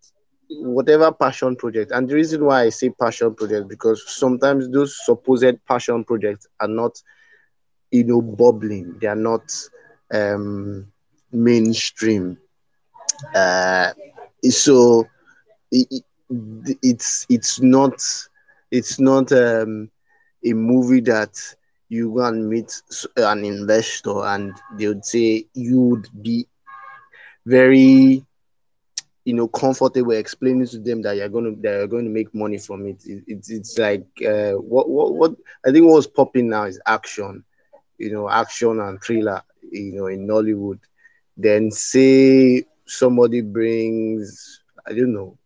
[0.49, 5.65] whatever passion project, and the reason why I say passion project because sometimes those supposed
[5.67, 7.01] passion projects are not,
[7.91, 8.97] you know, bubbling.
[9.01, 9.43] They are not
[10.13, 10.88] um,
[11.31, 12.38] mainstream.
[13.36, 13.91] Uh,
[14.49, 15.05] so
[15.71, 16.03] it, it-
[16.81, 17.93] it's it's not
[18.71, 19.89] it's not um,
[20.45, 21.34] a movie that
[21.89, 22.71] you go and meet
[23.17, 26.47] an investor and they would say you would be
[27.45, 28.23] very
[29.25, 32.34] you know comfortable explaining to them that you're going to that you're going to make
[32.34, 33.01] money from it.
[33.05, 35.31] it, it's it's like uh, what what what
[35.65, 37.43] I think what's popping now is action,
[37.97, 40.79] you know, action and thriller, you know, in Nollywood.
[41.38, 45.38] Then say somebody brings I don't know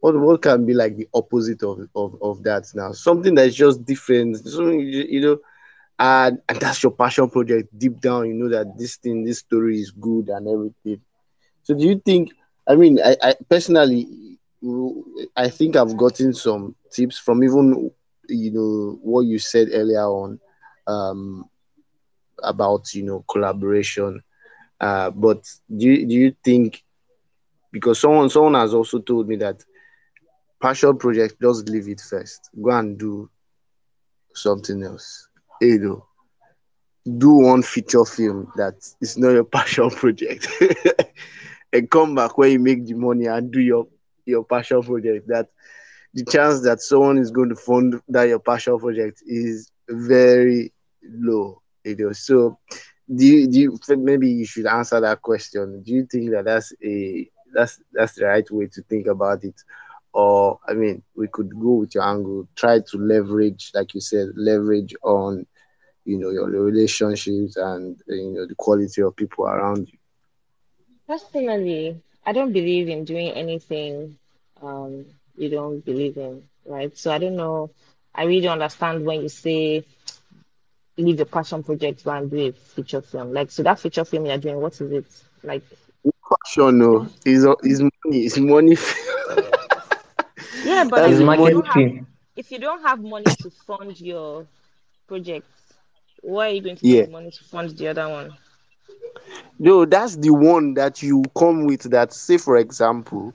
[0.00, 3.84] what what can be like the opposite of of, of that now something that's just
[3.84, 5.38] different something you know
[5.98, 9.78] and and that's your passion project deep down you know that this thing this story
[9.80, 11.00] is good and everything
[11.64, 12.30] so do you think
[12.68, 14.08] i mean i, I personally
[15.36, 17.90] i think i've gotten some tips from even
[18.28, 20.40] you know what you said earlier on
[20.88, 21.44] um
[22.42, 24.22] about you know collaboration.
[24.80, 25.42] Uh but
[25.76, 26.82] do you, do you think
[27.72, 29.62] because someone someone has also told me that
[30.60, 32.50] passion project just leave it first.
[32.62, 33.30] Go and do
[34.34, 35.28] something else.
[35.60, 36.06] You know
[37.18, 40.46] do one feature film that is not your passion project
[41.82, 43.86] come back when you make the money and do your
[44.24, 45.48] your passion project that
[46.14, 51.60] the chance that someone is going to fund that your passion project is very low
[51.84, 52.12] you know.
[52.12, 52.58] So
[53.14, 55.82] do you, do you maybe you should answer that question.
[55.84, 59.60] Do you think that that's a that's that's the right way to think about it?
[60.12, 64.28] Or i mean we could go with your angle try to leverage like you said
[64.36, 65.44] leverage on
[66.04, 69.98] you know your relationships and you know the quality of people around you
[71.06, 74.18] Personally, I don't believe in doing anything
[74.62, 76.96] um you don't believe in, right?
[76.96, 77.70] So I don't know.
[78.14, 79.84] I really don't understand when you say
[80.98, 83.32] leave your passion project go and do a feature film.
[83.32, 85.06] Like, so that feature film you're doing, what is it?
[85.42, 85.62] Like,
[86.28, 86.90] passion no
[87.24, 88.76] is is money is money
[90.62, 91.84] yeah, but that's like It's the if you don't have
[92.36, 94.46] if you don't have money to fund your
[95.06, 95.46] project,
[96.22, 98.36] why are you going to take yeah the money to fund the other one?
[99.58, 103.32] No that's the one that you come with that say for example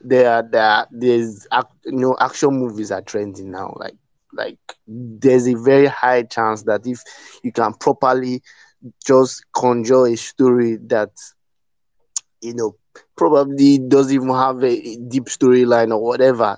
[0.00, 1.46] there are there there's
[1.84, 3.96] you know action movies are trending now like
[4.34, 7.02] like there's a very high chance that if
[7.42, 8.42] you can properly
[9.04, 11.10] just conjure a story that
[12.40, 12.76] you know
[13.16, 16.56] probably doesn't even have a deep storyline or whatever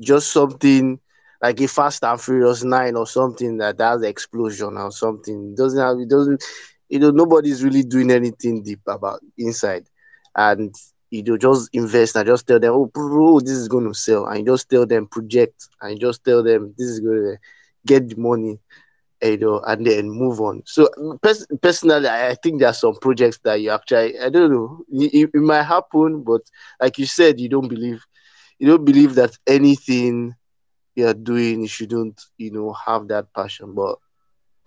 [0.00, 0.98] just something
[1.42, 5.98] like a fast and furious 9 or something that has explosion or something doesn't have
[5.98, 6.42] it doesn't
[6.88, 9.86] you know nobody's really doing anything deep about inside.
[10.36, 10.74] And
[11.10, 14.26] you know just invest and just tell them oh bro this is going to sell.
[14.26, 15.68] And you just tell them project.
[15.80, 17.36] And you just tell them this is going to
[17.86, 18.58] get the money
[19.22, 20.62] you know and then move on.
[20.66, 20.88] So
[21.22, 25.30] pers- personally I, think there are some projects that you actually i don't know it,
[25.34, 26.42] it might happen but
[26.80, 28.04] like you said you don't believe
[28.58, 30.34] you don't believe that anything
[30.94, 33.74] you're doing you shouldn't you know have that passion.
[33.74, 33.98] But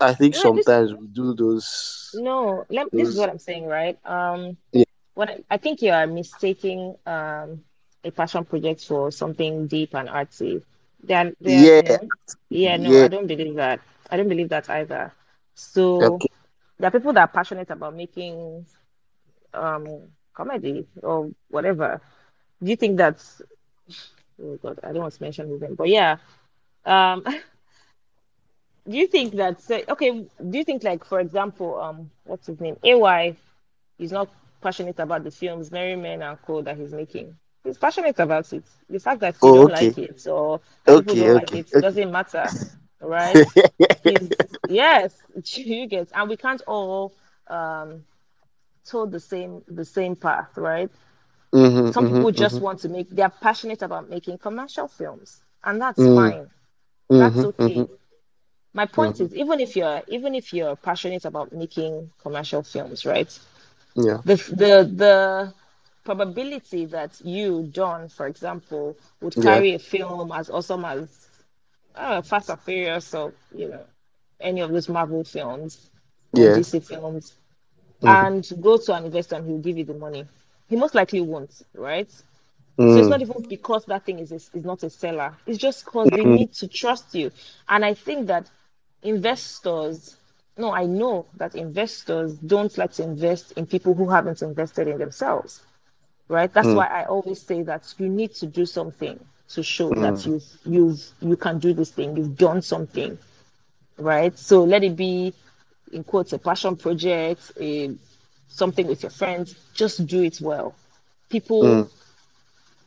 [0.02, 1.68] i think No, this sometimes we do those
[2.12, 3.98] no, let, this is what I'm saying, right?
[4.04, 4.84] Um, yeah
[5.14, 7.62] what I, I think you are mistaking um
[8.04, 10.62] a passion project for something deep and artsy.
[11.06, 11.68] Yeah no,
[12.48, 13.80] yeah, no, yeah I don't believe that.
[14.10, 15.12] I don't believe that either.
[15.54, 16.28] So okay
[16.78, 18.66] there are people that are passionate about making
[19.54, 19.86] um
[20.34, 22.00] comedy or whatever.
[22.62, 23.42] Do you think that's
[24.42, 26.16] oh God, I don't want to mention his name, but yeah.
[26.84, 27.24] Um,
[28.88, 30.10] do you think that okay,
[30.50, 32.76] do you think like for example, um, what's his name?
[32.84, 33.36] AY
[33.98, 34.28] He's not
[34.60, 36.62] passionate about the films, Merry Men and Co.
[36.62, 37.36] that he's making.
[37.64, 38.64] He's passionate about it.
[38.88, 41.66] The fact that you oh don't okay like it or that people don't like it
[41.74, 42.54] okay doesn't matter,
[43.00, 43.44] right?
[44.66, 45.22] Yes,
[45.54, 47.14] you get, and we can't all
[47.48, 48.04] um
[48.84, 50.90] toe the same the same path, right?
[51.54, 55.42] mm-hmm, Some mm-hmm, people just mm-hmm, want to make they're passionate about making commercial films,
[55.64, 56.50] and that's mm-hmm, fine.
[57.16, 57.88] That's mm-hmm, okay.
[58.74, 59.26] My point mm-hmm.
[59.26, 63.38] is even if you're even if you're passionate about making commercial films, right?
[63.94, 65.54] yeah the the the
[66.04, 71.28] probability that you, don for example, would yeah carry a film as awesome as
[71.94, 73.84] uh, Fast and Furious or you know
[74.40, 75.90] any of those Marvel films
[76.32, 77.34] yeah DC films
[78.02, 80.26] mm-hmm, and go to an investor and he'll give you the money.
[80.68, 82.10] He most likely won't, right?
[82.90, 85.36] So it's mm, not even because that thing is a, is not a seller.
[85.46, 87.30] It's just because they need to trust you.
[87.68, 88.50] And I think that
[89.02, 90.16] investors,
[90.56, 94.98] no, I know that investors don't like to invest in people who haven't invested in
[94.98, 95.62] themselves,
[96.28, 96.52] right?
[96.52, 99.18] That's mm, why I always say that you need to do something
[99.50, 103.18] to show that mm, you've you've you can do this thing, you've done something,
[103.98, 104.36] right?
[104.38, 105.34] So let it be
[105.92, 107.96] in quotes a passion project, a
[108.48, 109.54] something with your friends.
[109.74, 110.74] Just do it well.
[111.30, 111.88] People mm,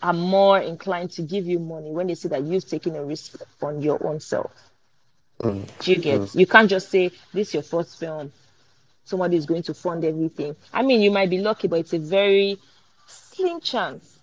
[0.01, 3.41] are more inclined to give you money when they see that you've taken a risk
[3.61, 4.51] on your own self.
[5.41, 6.23] Mm, Do you get?
[6.23, 8.31] mm, You can't just say this is your first film.
[9.05, 10.55] Somebody is going to fund everything.
[10.73, 12.59] I mean, you might be lucky, but it's a very
[13.07, 14.19] slim chance.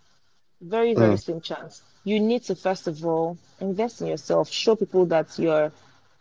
[0.60, 1.82] Very, very mm, slim chance.
[2.04, 4.50] You need to first of all invest in yourself.
[4.50, 5.72] Show people that you're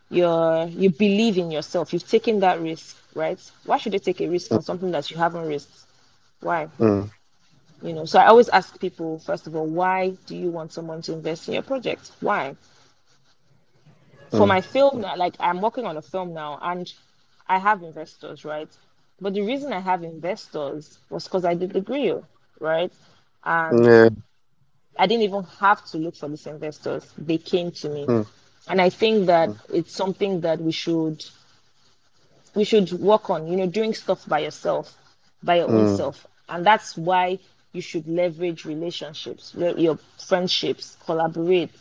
[0.10, 1.94] you're you believe in yourself.
[1.94, 3.40] You've taken that risk, right?
[3.66, 5.86] Why should they take a risk on something that you haven't risked?
[6.42, 6.70] Why?
[6.80, 7.10] mm.
[7.82, 11.02] You know, so I always ask people, first of all, why do you want someone
[11.04, 12.12] to invest in your project?
[12.22, 12.56] Why?
[14.32, 14.48] For Mm.
[14.48, 16.88] my film now, like I'm working on a film now and
[17.48, 18.70] I have investors, right?
[19.20, 22.28] But the reason I have investors was because I did the grill,
[22.60, 22.94] right?
[23.44, 24.10] And Yeah.
[24.98, 27.14] I didn't even have to look for these investors.
[27.18, 28.10] They came to me.
[28.10, 28.26] Mm.
[28.68, 29.60] And I think that Mm.
[29.70, 31.24] it's something that we should
[32.56, 34.98] we should work on, you know, doing stuff by yourself,
[35.44, 35.88] by your own Mm.
[35.88, 36.28] self.
[36.50, 37.40] And that's why
[37.74, 41.72] you should leverage relationships, your friendships, collaborate.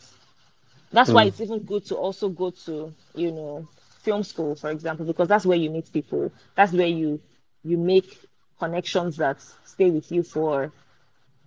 [0.91, 1.27] That's why Mm.
[1.27, 3.67] it's even good to also go to, you know,
[4.03, 6.31] film school, for example, because that's where you meet people.
[6.55, 7.21] That's where you
[7.63, 8.17] you make
[8.59, 10.71] connections that stay with you for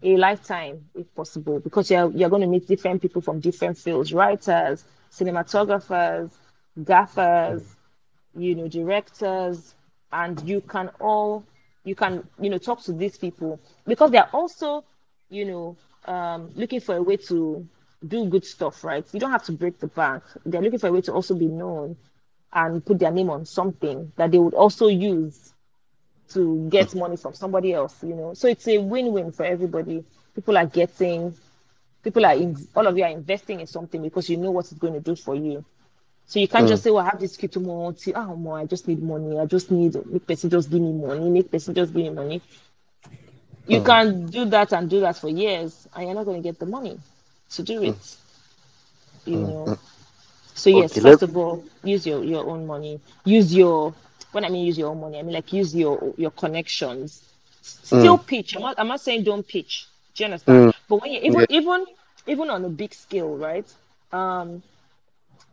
[0.03, 4.13] a lifetime, if possible, because you're you're going to meet different people from different fields,
[4.13, 6.33] writers, cinematographers,
[6.83, 7.77] gaffers,
[8.37, 9.75] you know, directors,
[10.13, 11.45] and you can all
[11.85, 14.85] you can you know talk to these people because they're also
[15.31, 15.77] you know
[16.13, 17.67] um, looking for a way to
[18.07, 19.05] do good stuff, right?
[19.13, 20.25] You don't have to break the bank.
[20.45, 21.97] They're looking for a way to also be known
[22.53, 25.55] and put their name on something that they would also use
[26.31, 28.35] to get money from somebody else, you know.
[28.35, 30.05] So it's a win-win for everybody.
[30.35, 31.35] People are getting,
[32.03, 34.75] people are in, all of you are investing in something because you know what it's
[34.79, 35.65] going to do for you.
[36.27, 36.69] So you can't Mm.
[36.69, 37.97] just say, "Well, I have this crypto money.
[38.15, 39.39] Oh, more, I just need money.
[39.39, 41.29] I just need make person just give me money.
[41.31, 42.43] Make person just give me money."
[43.67, 43.83] You Mm.
[43.83, 46.67] can do that and do that for years, and you're not going to get the
[46.67, 46.99] money
[47.57, 47.93] to do Mm.
[47.93, 48.17] it.
[49.25, 49.41] You Mm.
[49.41, 49.73] know.
[49.73, 49.79] Mm.
[50.55, 51.01] So yes, Okay.
[51.01, 53.01] First of all, use your your own money.
[53.25, 53.95] Use your
[54.33, 57.25] when I mean use your own money, I mean like use your your connections.
[57.83, 58.19] Still Mm.
[58.19, 58.55] pitch.
[58.57, 59.89] I'm not I'm not saying don't pitch.
[60.15, 60.67] Do you understand?
[60.67, 60.73] Mm.
[60.89, 61.45] But when you Yeah.
[61.45, 61.85] even even
[62.27, 63.69] even on a big scale, right?
[64.13, 64.63] Um,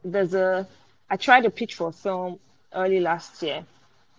[0.03, 0.67] there's a
[1.09, 2.39] I tried to pitch for a film
[2.73, 3.65] early last year,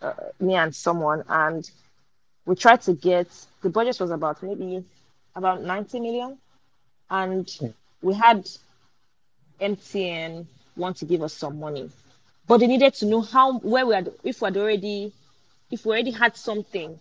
[0.03, 1.68] uh, me and someone, and
[2.47, 3.28] we tried to get
[3.62, 4.85] the budget was about maybe
[5.35, 6.39] about 90 million,
[7.12, 7.74] and Mm.
[8.02, 8.48] we had
[9.60, 11.90] MTN want to give us some money,
[12.46, 15.12] but they needed to know how where we had if we had already
[15.70, 17.00] if we already had something.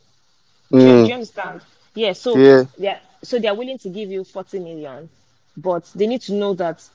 [0.77, 1.15] Do you, do you Mm.
[1.15, 1.61] understand?
[1.95, 2.13] Yeah.
[2.13, 2.65] So Yeah.
[2.77, 2.99] yeah.
[3.23, 5.09] So they are willing to give you 40 million,
[5.57, 6.87] but they need to know that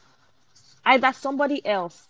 [0.87, 2.09] either somebody else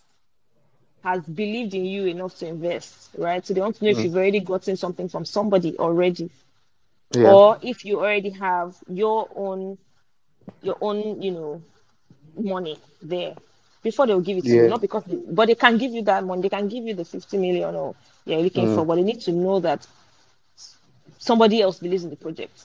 [1.03, 3.45] has believed in you enough to invest, right?
[3.47, 4.05] So they want to know if Mm.
[4.05, 6.31] you've already gotten something from somebody already,
[7.15, 7.37] Yeah.
[7.37, 9.79] or if you already have your own
[10.63, 11.63] your own, you know,
[12.37, 13.35] money there
[13.83, 14.67] before they'll give it to you.
[14.67, 14.69] Yeah.
[14.69, 16.43] Not because, they, but they can give you that money.
[16.43, 17.95] They can give you the 50 million or
[18.25, 18.87] you're looking for, Mm.
[18.87, 19.87] but they need to know that
[21.19, 22.65] somebody else believes in the project.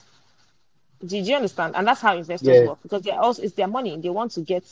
[1.04, 1.74] Did you understand?
[1.76, 2.62] And that's how investors Yeah.
[2.62, 3.98] work because they're also it's their money.
[4.00, 4.64] They want to get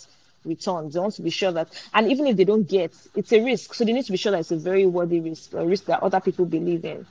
[0.44, 0.94] returns.
[0.94, 3.74] They want to be sure that, and even if they don't get, it's a risk.
[3.74, 6.02] So they need to be sure that it's a very worthy risk, a risk that
[6.02, 7.06] other people believe in.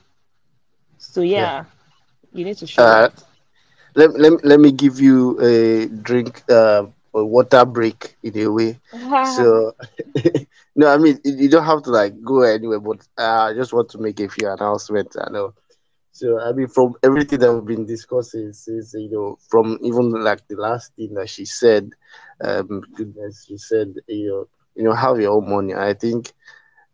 [0.98, 1.50] So Yeah.
[1.50, 1.64] yeah,
[2.32, 3.22] you need to show Uh, that.
[3.94, 6.84] Let, let, let me give you a drink, uh,
[7.14, 8.78] a water break in a way.
[9.22, 9.72] So,
[10.76, 13.90] no, I mean, you don't have to like go anywhere, but uh, I just want
[13.90, 15.16] to make a few announcements.
[15.16, 15.54] I know.
[16.12, 20.46] So, I mean, from everything that we've been discussing, since you know, from even like
[20.48, 21.90] the last thing that she said,
[22.42, 25.74] um, goodness, she said, you know, you know, have your own money.
[25.74, 26.32] I think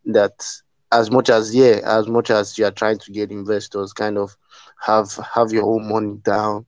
[0.06, 0.44] that
[0.92, 4.36] as much as yeah, as much as you are trying to get investors, kind of
[4.82, 6.66] have have your own money down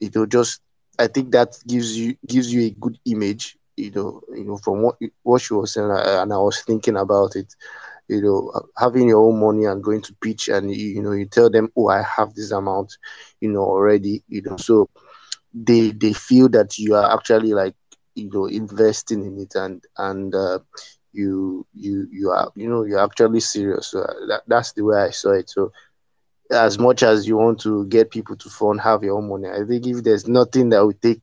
[0.00, 0.60] you know just
[0.98, 4.82] i think that gives you gives you a good image you know you know from
[4.82, 7.54] what what she was saying uh, and i was thinking about it
[8.08, 11.12] you know uh, having your own money and going to pitch and you, you know
[11.12, 12.96] you tell them oh i have this amount
[13.40, 14.56] you know already you know.
[14.56, 14.88] So
[15.52, 17.74] they they feel that you are actually like
[18.14, 20.58] you know investing in it and and uh,
[21.12, 23.88] you you you are you know you're actually serious.
[23.88, 25.48] So uh, that, that's the way i saw it.
[25.50, 25.72] So
[26.50, 29.48] as much as you want to get people to fund have your own money.
[29.48, 31.22] I think if there's nothing that we take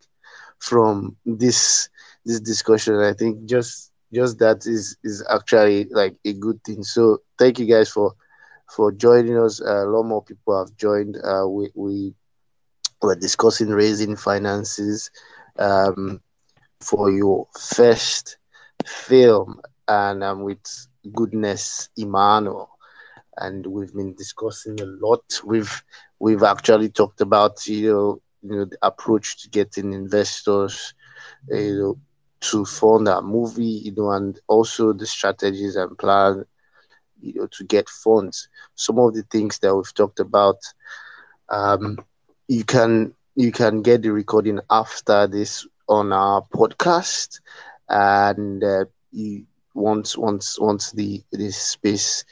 [0.60, 1.90] from this
[2.26, 6.84] this discussion i think just just that is is actually like a good thing.
[6.84, 8.14] So thank you guys for
[8.76, 9.60] for joining us.
[9.60, 11.18] A lot more people have joined.
[11.24, 12.14] Uh we we
[13.02, 15.10] were discussing raising finances
[15.60, 16.22] um
[16.82, 18.38] for your first
[18.86, 22.70] film and um, with goodness emmanuel
[23.38, 25.24] and we've been discussing a lot.
[25.46, 25.84] We've
[26.20, 30.94] we've actually talked about you know you know the approach to getting investors,
[31.50, 31.98] you know,
[32.42, 36.46] to fund a movie, you know, and also the strategies and plan,
[37.22, 38.48] you know, to get funds.
[38.76, 40.58] Some of the things that we've talked about,
[41.50, 41.98] um,
[42.48, 47.40] you can you can get the recording after this on our podcast,
[47.90, 52.24] and uh, you once once once the this space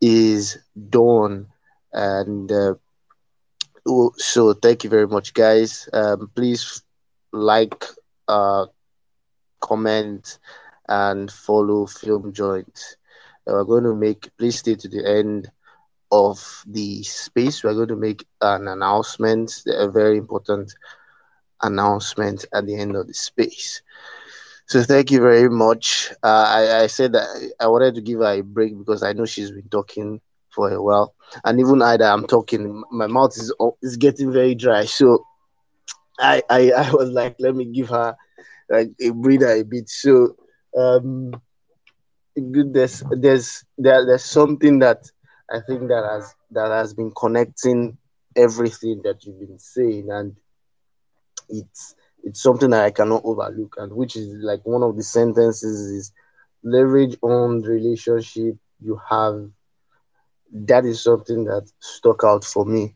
[0.00, 0.58] is
[0.90, 1.46] done
[1.92, 2.74] and uh,
[3.88, 5.88] Oh, so thank you very much, guys.
[5.92, 6.82] Um, please
[7.32, 7.84] like,
[8.28, 8.66] uh,
[9.60, 10.38] comment,
[10.88, 12.96] and follow Film Joint.
[13.46, 14.30] Uh, we're going to make.
[14.38, 15.50] Please stay to the end
[16.10, 17.62] of the space.
[17.62, 20.74] We're going to make an announcement, a very important
[21.62, 23.82] announcement at the end of the space.
[24.66, 26.12] So thank you very much.
[26.22, 27.26] Uh, I, I said that
[27.60, 30.20] I wanted to give her a break because I know she's been talking
[30.54, 31.14] for a while,
[31.44, 33.52] and even I that I'm talking, my mouth is
[33.82, 34.84] is getting very dry.
[34.86, 35.24] So
[36.18, 38.16] I I, I was like, let me give her
[38.70, 39.88] like a breather a bit.
[39.88, 40.36] So
[40.76, 41.32] um,
[42.52, 45.02] goodness, there's there, there's something that
[45.50, 47.98] I think that has that has been connecting
[48.36, 50.36] everything that you've been saying, and
[51.48, 51.95] it's
[52.26, 56.12] it's something that I cannot overlook, and which is like one of the sentences is
[56.64, 59.50] leverage on the relationship you have.
[60.52, 62.94] That is something that stuck out for me.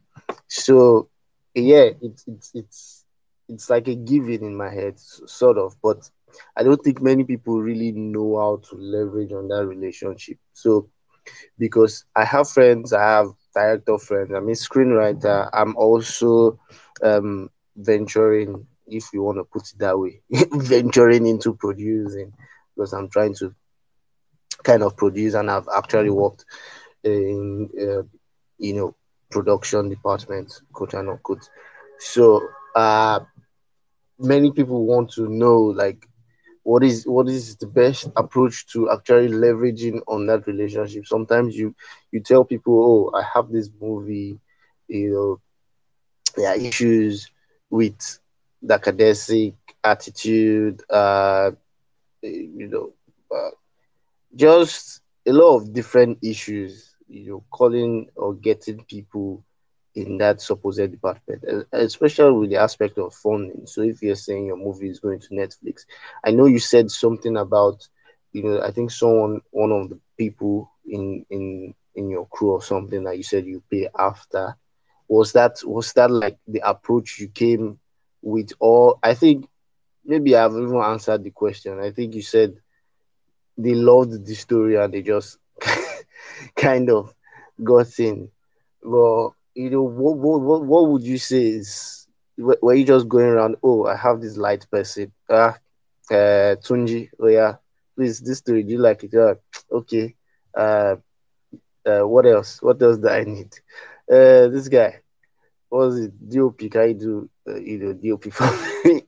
[0.49, 1.09] So
[1.55, 3.05] yeah, it's it's it's
[3.49, 6.11] it's like a given in my head, sort of, but
[6.57, 10.39] I don't think many people really know how to leverage on that relationship.
[10.53, 10.89] So
[11.59, 16.59] because I have friends, I have director friends, I'm a screenwriter, I'm also
[17.03, 20.21] um venturing if you want to put it that way,
[20.53, 22.33] venturing into producing
[22.77, 23.55] because I'm trying to
[24.65, 26.45] kind of produce and I've actually worked
[27.05, 28.03] in, uh,
[28.59, 28.95] you know,
[29.31, 31.49] production department, quote and unquote.
[31.99, 32.43] So,
[32.75, 33.21] uh,
[34.19, 36.07] many people want to know like
[36.63, 41.07] what is what is the best approach to actually leveraging on that relationship?
[41.07, 41.75] Sometimes you
[42.13, 44.39] you tell people oh i have this movie
[44.89, 45.41] you know
[46.37, 47.31] there are issues
[47.71, 48.19] with
[48.63, 49.55] the academic
[49.85, 51.51] attitude, uh,
[52.23, 52.93] you know,
[53.37, 53.51] uh,
[54.35, 59.43] just a lot of different issues, you know, calling or getting people
[59.95, 61.43] in that supposed department,
[61.73, 63.67] especially with the aspect of funding.
[63.67, 65.85] So if you're saying your movie is going to Netflix,
[66.25, 67.89] I know you said something about,
[68.33, 72.63] you know, I think someone, one of the people in in in your crew or
[72.63, 74.57] something that you said you pay after.
[75.09, 77.79] Was that was that like the approach you came
[78.23, 79.47] with all I think
[80.05, 81.81] maybe I've even answered the question.
[81.81, 82.55] I think you said
[83.57, 85.39] they loved the story and they just
[86.57, 87.15] kind of
[87.63, 88.31] got in.
[88.83, 92.07] Well, you know, what, what, what would you say is
[92.39, 93.57] were you just going around?
[93.63, 95.13] Oh, I have this light person.
[95.29, 95.57] Ah,
[96.11, 97.11] uh, Tunji.
[97.21, 97.57] Oh yeah,
[97.97, 98.63] please, this story.
[98.63, 99.11] Do you like it?
[99.13, 99.35] Yeah,
[99.71, 100.15] okay.
[100.55, 100.97] Uh,
[101.87, 102.63] uh, what else?
[102.63, 103.53] What else do I need?
[104.11, 105.01] Uh, this guy.
[105.69, 106.31] What was it?
[106.31, 106.59] DOP?
[106.71, 108.19] Can I do you know me.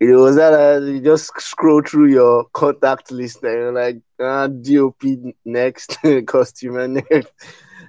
[0.00, 4.00] you know, was that uh, you just scroll through your contact list and you're like,
[4.20, 5.02] ah, DOP
[5.44, 7.32] next, costume next.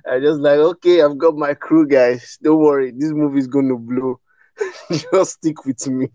[0.10, 2.38] I just like, okay, I've got my crew, guys.
[2.42, 4.20] Don't worry, this movie is gonna blow.
[4.92, 6.10] just stick with me.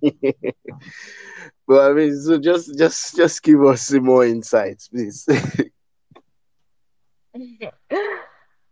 [1.67, 5.27] but I mean, so just just just give us some more insights, please.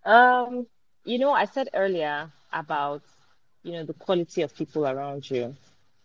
[0.04, 0.66] um,
[1.04, 3.02] you know, I said earlier about
[3.62, 5.56] you know the quality of people around you.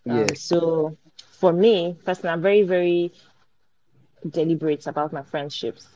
[0.10, 0.42] Um, yes.
[0.42, 0.98] So
[1.32, 3.12] for me personally, I'm very very
[4.30, 5.88] deliberate about my friendships.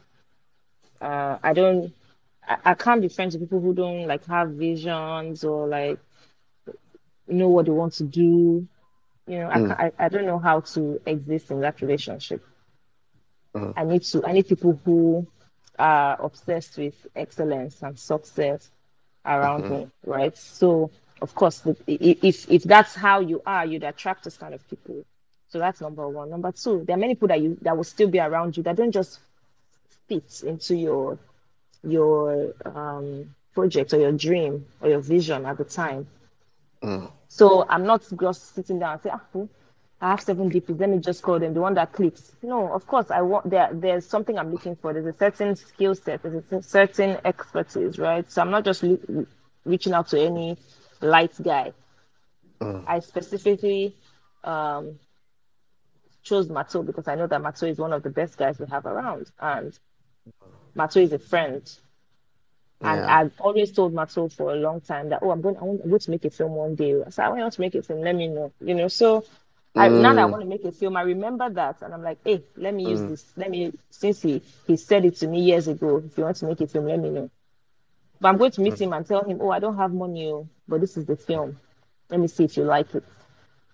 [1.02, 1.94] Uh, I don't.
[2.48, 6.00] I, I can't be friends with people who don't like have visions or like
[7.28, 8.68] know what they want to do.
[9.28, 9.76] You know, mm.
[9.78, 12.44] I, I I don't know how to exist in that relationship.
[13.54, 13.74] Uh-huh.
[13.76, 14.26] I need to.
[14.26, 15.28] I need people who
[15.78, 18.72] are obsessed with excellence and success
[19.26, 19.74] around uh-huh.
[19.76, 20.38] me, right?
[20.38, 20.92] So
[21.22, 25.06] of course, if if that's how you are, you'd attract this kind of people.
[25.50, 26.30] So that's number one.
[26.30, 28.76] Number two, there are many people that you that will still be around you that
[28.76, 29.20] don't just
[30.08, 31.18] fit into your
[31.84, 36.08] your um, project or your dream or your vision at the time.
[36.84, 37.12] Mm.
[37.28, 39.48] So I'm not just sitting down and say, ah,
[40.00, 40.80] I have seven DPs.
[40.80, 42.32] Let me just call them the one that clicks.
[42.44, 43.70] No, of course I want there.
[43.74, 44.94] There's something I'm looking for.
[44.94, 46.22] There's a certain skill set.
[46.22, 48.30] There's a certain expertise, right?
[48.30, 48.84] So I'm not just
[49.66, 50.58] reaching out to any
[51.02, 51.74] light guy.
[52.60, 52.84] Mm.
[52.88, 53.96] I specifically
[54.44, 55.00] um,
[56.24, 58.86] chose Mato because I know that Mato is one of the best guys we have
[58.86, 59.78] around, and
[60.76, 61.70] Mato is a friend.
[62.80, 63.20] And yeah.
[63.20, 65.90] I've always told Mato for a long time that oh, I'm going, I want, I'm
[65.90, 67.02] going to make a film one day.
[67.06, 68.02] I said, I want to make a film.
[68.02, 68.52] Let me know.
[68.62, 69.26] You know, so
[69.76, 70.32] I, now that I mm.
[70.32, 73.00] want to make a film, I remember that, and I'm like, hey, let me use
[73.00, 73.10] mm.
[73.10, 73.26] this.
[73.36, 76.04] Let me since he he said it to me years ago.
[76.06, 77.30] If you want to make a film, let me know.
[78.20, 78.82] But I'm going to meet mm.
[78.82, 81.60] him and tell him, oh, I don't have money, oh, but this is the film.
[82.10, 83.04] Let me see if you like it.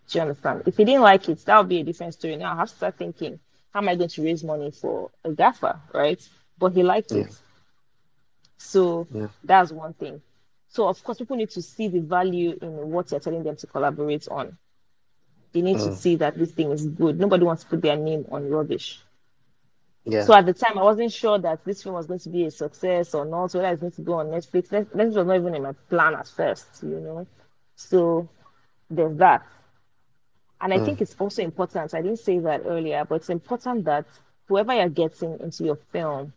[0.10, 0.64] Do you understand?
[0.66, 2.36] If he didn't like it, that would be a different story.
[2.36, 3.40] Now I have to start thinking,
[3.74, 6.22] how am I going to raise money for a gaffer, right?
[6.58, 7.24] But he liked yeah.
[7.24, 7.36] it.
[8.58, 9.28] So yeah.
[9.44, 10.22] that's one thing.
[10.70, 13.68] So of course, people need to see the value in what you're telling them to
[13.68, 14.58] collaborate on.
[15.54, 15.96] They need to Mm.
[15.96, 17.20] see that this thing is good.
[17.20, 19.00] Nobody wants to put their name on rubbish.
[20.06, 20.28] Yeah.
[20.28, 22.52] So at the time, I wasn't sure that this film was going to be a
[22.52, 24.72] success or not, whether it's going to go on Netflix.
[24.72, 27.28] Net- Netflix was not even in my plan at first, you know.
[27.76, 28.30] So
[28.90, 29.46] there's that.
[30.62, 30.86] And I Mm.
[30.86, 34.06] think it's also important, I didn't say that earlier, but it's important that
[34.48, 36.34] whoever you're getting into your film,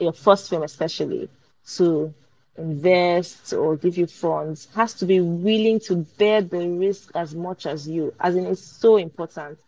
[0.00, 1.30] your first film especially,
[1.76, 2.14] to
[2.56, 7.66] invest or give you funds, has to be willing to bear the risk as much
[7.66, 8.14] as you.
[8.20, 9.58] As in, it's so important.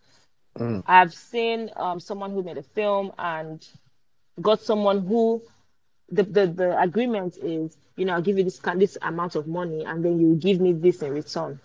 [0.61, 0.85] Mm.
[0.87, 3.67] I've seen um, someone who made a film and
[4.41, 5.43] got someone who
[6.11, 9.47] the, the, the agreement is, you know, I'll give you this kind this amount of
[9.47, 11.61] money and then you give me this in return.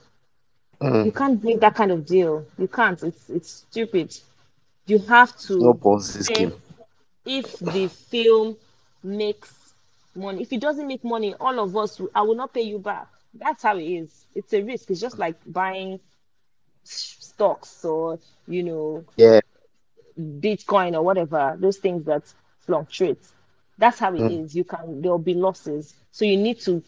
[1.02, 1.12] You Mm.
[1.12, 2.46] can't make that kind of deal.
[2.58, 3.02] You can't.
[3.04, 4.14] It's it's stupid.
[4.86, 6.54] You have No to Ponzi say scheme.
[7.26, 8.58] if the film
[9.04, 9.74] makes
[10.16, 10.42] money.
[10.42, 13.08] If it doesn't make money, all of us, I will not pay you back.
[13.34, 14.26] That's how it is.
[14.36, 14.90] It's a risk.
[14.92, 16.00] It's just like buying
[17.36, 19.42] stocks or you know Yeah.
[20.20, 22.24] Bitcoin or whatever, those things that
[22.66, 23.24] fluctuate.
[23.78, 24.30] That's how it Mm.
[24.30, 24.56] is.
[24.56, 25.94] You can there'll be losses.
[26.12, 26.84] So you need to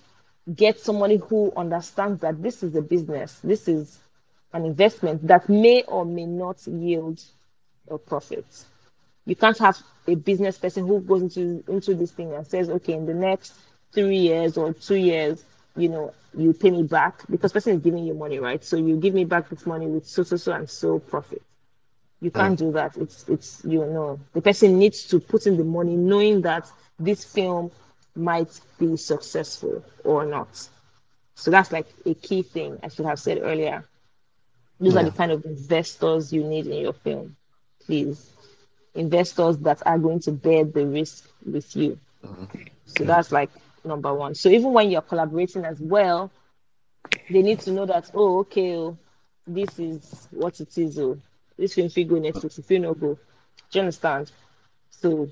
[0.56, 4.00] get somebody who understands that this is a business, this is
[4.54, 7.22] an investment that may or may not yield
[7.90, 8.46] a profit.
[9.26, 9.78] You can't have
[10.08, 13.54] a business person who goes into into this thing and says, okay, in the next
[13.94, 15.44] three years or two years,
[15.78, 18.64] you know, you pay me back because person is giving you money, right?
[18.64, 21.42] So you give me back this money with so so so and so profit.
[22.20, 22.60] You can't mm.
[22.60, 22.98] do that.
[22.98, 26.70] It's it's you know the person needs to put in the money knowing that
[27.00, 27.72] this film
[28.16, 30.68] might be successful or not.
[31.36, 33.86] So that's like a key thing I should have said earlier.
[34.80, 37.36] Those are the kind of investors you need in your film.
[37.86, 38.32] Please.
[38.96, 42.00] Investors that are going to bear the risk with you.
[42.26, 42.64] Mm-hmm.
[42.86, 43.52] So that's like
[43.84, 44.36] number one.
[44.36, 46.32] So even when you're collaborating as well,
[47.30, 48.98] they need to know that, oh, okay, oh,
[49.46, 51.00] this is what it is.
[51.00, 51.18] Oh,
[51.58, 53.16] this film fee go Netflix, if you no go.
[53.16, 54.32] Do you understand?
[54.92, 55.30] So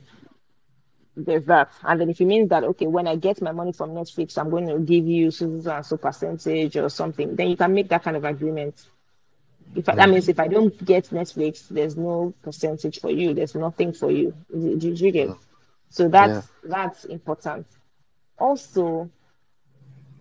[1.16, 1.72] there's that.
[1.84, 4.50] And then if it means that, okay, when I get my money from Netflix, I'm
[4.50, 7.90] going to give you so so and so percentage or something, then you can make
[7.90, 8.76] that kind of agreement.
[9.76, 10.14] If I, that mm.
[10.14, 13.34] means if I don't get Netflix, there's no percentage for you.
[13.34, 14.34] There's nothing for you.
[14.52, 15.30] Do, you get?
[15.90, 17.66] So that's that's important.
[18.38, 19.10] Also,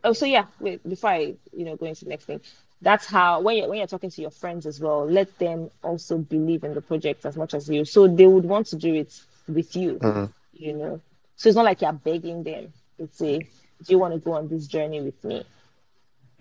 [0.05, 0.47] oh, so yeah.
[0.61, 2.41] Wait, before I you know go into the next thing,
[2.81, 6.19] that's how when you're when you're talking to your friends as well, let them also
[6.19, 7.85] believe in the project as much as you.
[7.85, 9.99] So they would want to do it with you.
[9.99, 10.33] Mhm.
[10.53, 11.01] You know,
[11.37, 12.73] so it's not like you're begging them.
[12.99, 13.47] It's a, do
[13.89, 15.45] you want to go on this journey with me?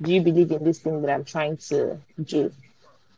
[0.01, 2.51] Do you believe in this thing that I'm trying to do?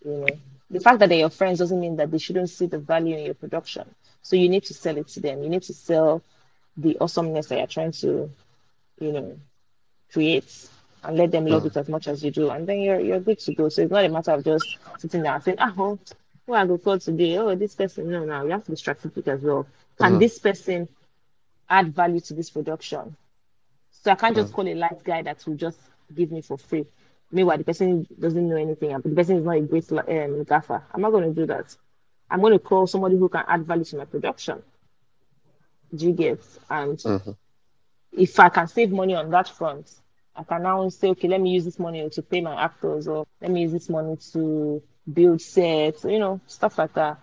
[0.06, 0.28] You know,
[0.70, 3.26] the fact that they're your friends doesn't mean that they shouldn't see the value in
[3.26, 3.93] your production.
[4.22, 5.43] So you need to sell it to them.
[5.43, 6.22] You need to sell
[6.78, 8.30] the awesomeness that you're trying to,
[9.00, 9.38] you know,
[10.12, 10.70] create
[11.04, 12.50] and let them love it as much as you do.
[12.50, 13.70] And then you're you're good to go.
[13.70, 16.00] So it's not a matter of just sitting there and saying, ah, oh,
[16.46, 17.38] who I go call today?
[17.38, 18.10] Oh, this person.
[18.10, 19.68] No, no, you have to be strategic as well.
[20.00, 20.20] Can Mhm.
[20.20, 20.88] this person
[21.70, 23.16] add value to this production?
[23.91, 25.80] So I can't just call a light guy that will just
[26.14, 26.86] give me for free.
[27.32, 28.91] Meanwhile, the person doesn't know anything.
[28.93, 30.84] and The person is not a great um, gaffer.
[30.93, 31.76] I'm not going to do that.
[32.30, 34.62] I'm going to call somebody who can add value to my production.
[35.96, 36.39] Do you get?
[36.70, 37.36] And Mhm.
[38.18, 39.91] If I can save money on that front,
[40.36, 43.26] I can now say, okay, let me use this money to pay my actors, or
[43.41, 47.20] let me use this money to build sets, you know, stuff like that.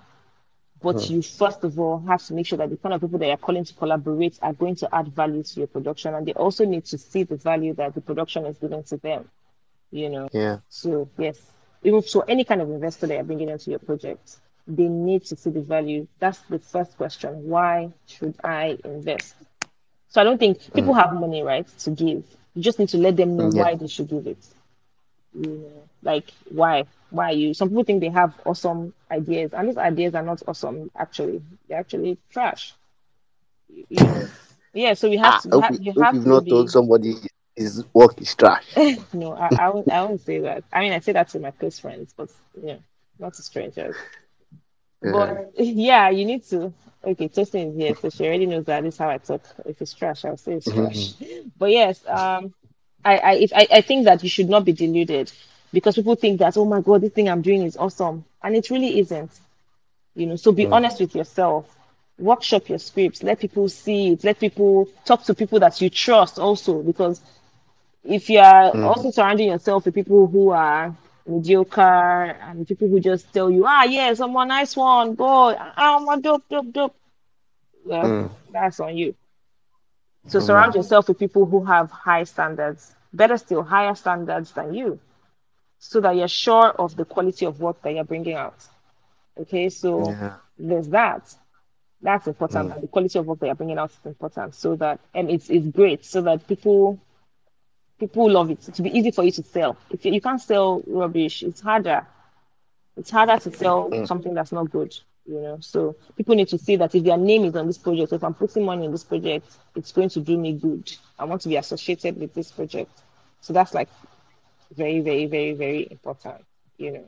[0.80, 1.14] But hmm.
[1.14, 3.36] you first of all have to make sure that the kind of people that you're
[3.36, 6.84] calling to collaborate are going to add value to your production, and they also need
[6.86, 9.28] to see the value that the production is giving to them.
[9.90, 10.61] You know, Yeah.
[10.70, 11.38] so yes,
[11.82, 15.36] even so, any kind of investor that you're bringing into your project, they need to
[15.36, 16.07] see the value.
[16.18, 17.49] That's the first question.
[17.49, 19.34] Why should I invest?
[20.13, 22.25] So I don't think people have money, right, to give.
[22.55, 23.63] You just need to let them know Yeah.
[23.63, 24.45] why they should give it.
[25.35, 26.85] You know, like why?
[27.11, 27.55] Why you?
[27.55, 30.91] Some people think they have awesome ideas, and these ideas are not awesome.
[30.97, 32.75] Actually, they're actually trash.
[33.69, 34.31] You, know,
[34.75, 34.95] yeah.
[34.95, 35.51] So we have Ah, to.
[35.51, 36.51] hope, You have, you, you hope have you've to not be.
[36.51, 37.15] told somebody
[37.57, 38.69] his work is trash.
[39.13, 39.91] No, I, I won't.
[39.91, 40.65] I won't say that.
[40.73, 42.29] I mean, I say that to my close friends, but
[42.63, 42.77] yeah,
[43.19, 43.97] not to strangers.
[45.03, 46.72] But yeah, you need to.
[47.05, 49.42] Okay, Tosin is here, so she already knows that this is how I talk.
[49.66, 50.84] If it's trash, I'll say it's mm-hmm.
[50.84, 51.42] trash.
[51.59, 52.55] But yes, um,
[53.05, 55.32] I I, if, I I think that you should not be deluded
[55.72, 58.70] because people think that oh my god, this thing I'm doing is awesome, and it
[58.70, 59.32] really isn't.
[60.14, 60.72] You know, so be mm.
[60.72, 61.76] honest with yourself.
[62.18, 63.22] Workshop your scripts.
[63.22, 64.22] Let people see it.
[64.22, 67.20] Let people talk to people that you trust also because
[68.05, 68.84] if you are mm.
[68.84, 70.94] also surrounding yourself with people who are
[71.27, 76.09] mediocre and people who just tell you, ah, yes, I'm a nice one, boy, I'm
[76.09, 76.97] a dope, dope, dope.
[77.85, 78.31] Well, Mm.
[78.53, 79.14] that's on you.
[80.27, 84.99] So surround yourself with people who have high standards, better still, higher standards than you,
[85.79, 88.66] so that you're sure of the quality of work that you're bringing out.
[89.39, 90.39] Okay, so Yeah.
[90.59, 91.35] there's that.
[92.03, 92.73] That's important.
[92.73, 94.55] And the quality of work that you're bringing out is important.
[94.55, 96.05] So that and it's it's great.
[96.05, 96.99] So that people
[98.03, 98.61] people love it.
[98.62, 99.76] To be easy for you to sell.
[99.90, 102.05] If you, you can't sell rubbish, it's harder.
[102.96, 104.09] It's harder to sell mm.
[104.09, 104.92] something that's not good.
[105.24, 108.12] You know, so people need to see that if their name is on this project,
[108.12, 109.46] if I'm putting money in this project,
[109.76, 110.92] it's going to do me good.
[111.16, 112.90] I want to be associated with this project.
[113.40, 113.88] So that's like
[114.74, 116.44] very, very, very, very important.
[116.76, 117.05] You know.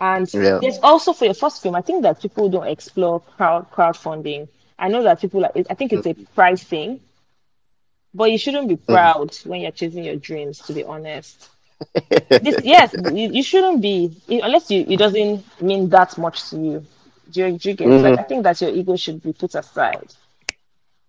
[0.00, 0.58] And Yeah.
[0.62, 4.48] there's also for your first film, I think that people don't explore crowd crowdfunding.
[4.78, 6.26] I know that people like I think it's a mm.
[6.34, 7.00] price thing,
[8.14, 8.92] but you shouldn't be mm-hmm.
[8.92, 11.50] proud when you're chasing your dreams, to be honest.
[12.28, 16.86] This yes, you, you shouldn't be unless you it doesn't mean that much to you.
[17.30, 17.88] Do you, do you get?
[17.88, 18.20] Like mm-hmm.
[18.20, 20.14] I think that your ego should be put aside.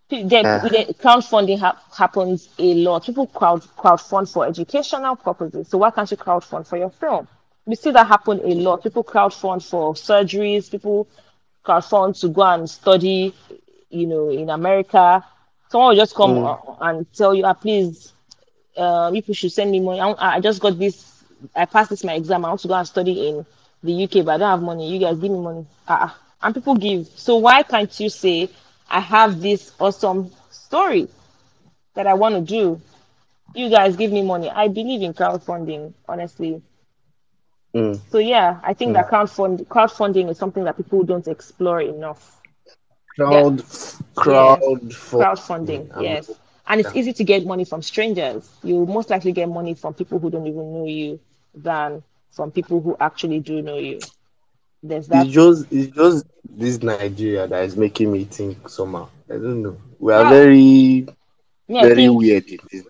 [0.09, 0.69] P- There, uh-huh.
[0.71, 0.83] Yeah.
[0.85, 3.05] crowdfunding ha- happens a lot.
[3.05, 5.67] People crowd crowdfund for educational purposes.
[5.69, 7.27] So why can't you crowdfund for your film?
[7.65, 8.83] We see that happen a lot.
[8.83, 10.69] People crowdfund for surgeries.
[10.69, 11.07] People
[11.65, 13.33] crowdfund to go and study,
[13.89, 15.23] you know, in America.
[15.75, 18.13] Someone will just come uh, and tell you, ah, please,
[18.77, 19.99] uh, people should send me money.
[19.99, 21.23] I, I just got this.
[21.55, 22.45] I passed this my exam.
[22.45, 23.45] I want to go and study in
[23.83, 24.89] the UK, but I don't have money.
[24.91, 25.65] You guys give me money.
[25.87, 26.09] Uh,
[26.41, 27.07] and people give.
[27.15, 28.49] So why can't you say,
[28.89, 31.09] I have this awesome story
[31.95, 32.81] that I want to do?
[33.53, 34.49] You guys give me money.
[34.49, 36.61] I believe in crowdfunding, honestly.
[37.73, 37.99] Mm.
[38.09, 42.41] So yeah, I think that crowdfund crowdfunding is something that people don't explore enough.
[43.15, 43.63] Crowd,
[44.15, 46.29] crowd, for- Crowdfunding, Um, yes.
[46.67, 48.49] And it's easy to get money from strangers.
[48.63, 51.19] You most likely get money from people who don't even know you
[51.53, 54.07] than from people who actually do know you.
[54.83, 55.27] There's that.
[55.27, 59.07] It's just, it's just this Nigeria that is making me think somehow.
[59.29, 59.77] I don't know.
[59.99, 60.29] We are Yeah.
[60.29, 61.07] very,
[61.69, 62.83] I very weird in this.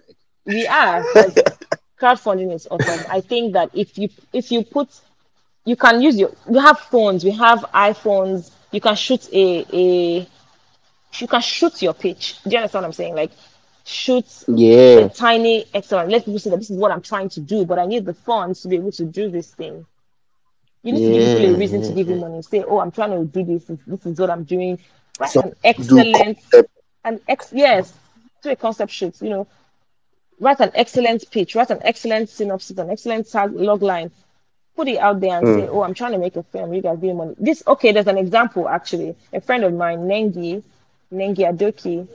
[0.46, 1.04] we are.
[2.00, 3.06] crowdfunding is awesome.
[3.10, 4.90] I think that if you if you put
[5.66, 10.28] you can use your we have phones, we have iPhones, you can shoot a a
[11.22, 12.42] you can shoot your pitch.
[12.44, 13.16] Do you understand what I'm saying?
[13.16, 13.32] Like
[13.86, 15.06] shoot Yeah.
[15.06, 16.10] a tiny excellent.
[16.10, 18.14] Let people see that this is what I'm trying to do, but I need the
[18.14, 19.86] funds to be able to do this thing.
[20.84, 22.42] You need to give people a reason to give you money.
[22.42, 23.66] Say, oh, I'm trying to do this.
[23.88, 24.78] This is what I'm doing.
[25.20, 26.70] Write So an excellent, concept.
[27.06, 27.94] an ex yes,
[28.44, 29.22] do a concept shoot.
[29.22, 29.48] You know,
[30.40, 34.12] write an excellent pitch, write an excellent synopsis, an excellent tag log line.
[34.76, 36.74] Put it out there and say, oh, I'm trying to make a film.
[36.74, 37.36] You guys give me money.
[37.38, 37.92] This okay?
[37.92, 39.16] There's an example actually.
[39.34, 40.64] A friend of mine, Nengi,
[41.14, 42.08] Nengi Adoki.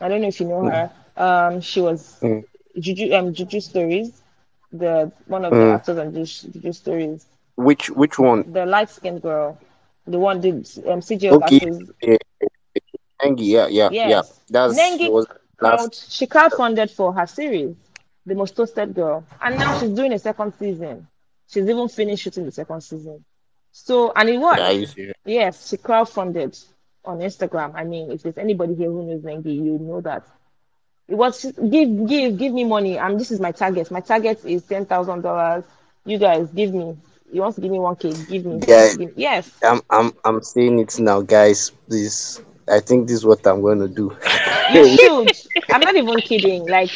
[0.00, 0.90] I don't know if you know her.
[1.16, 2.44] Um, she was Mm.
[2.78, 4.22] Juju um Juju Stories,
[4.72, 5.68] the one of the Mm.
[5.68, 7.26] actors on Juju, Juju Stories,
[7.56, 8.44] Which which one?
[8.44, 9.58] the light skinned girl,
[10.06, 11.70] the one did um CJ Okay.
[12.02, 12.16] Yeah.
[13.22, 14.22] Nengi, yeah, yeah, yeah.
[14.48, 15.26] That's Nengi was
[15.60, 15.92] last.
[16.08, 17.76] she crowdfunded for her series,
[18.26, 21.06] The Most Toasted Girl, and now she's doing a second season.
[21.48, 23.24] She's even finished shooting the second season.
[23.72, 24.60] So and it worked.
[24.60, 25.12] Yeah.
[25.24, 26.64] Yes, she crowdfunded
[27.04, 27.72] on Instagram.
[27.74, 30.24] I mean, if there's anybody here who knows Nengi, you know that.
[31.08, 32.98] It was give give give me money.
[32.98, 33.90] And this is my target.
[33.90, 35.64] My target is ten thousand dollars.
[36.04, 36.96] You guys give me.
[37.32, 38.64] You want to give me one K, give me.
[38.66, 38.94] Yeah.
[38.94, 39.50] Give- Yes.
[39.62, 41.70] I'm I'm I'm saying it now, guys.
[41.88, 44.16] Please, I think this is what I'm going to do.
[44.68, 45.32] You should.
[45.70, 46.66] I'm not even kidding.
[46.66, 46.90] Like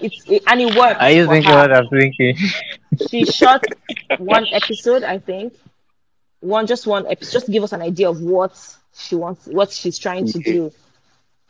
[0.00, 1.02] it's it, and it worked.
[1.02, 1.56] Are you for thinking her.
[1.56, 2.36] what I'm thinking?
[2.96, 3.64] she shot
[4.16, 5.54] one episode, I think.
[6.40, 8.52] One just one episode, just to give us an idea of what
[8.94, 10.72] she wants, what she's trying to do.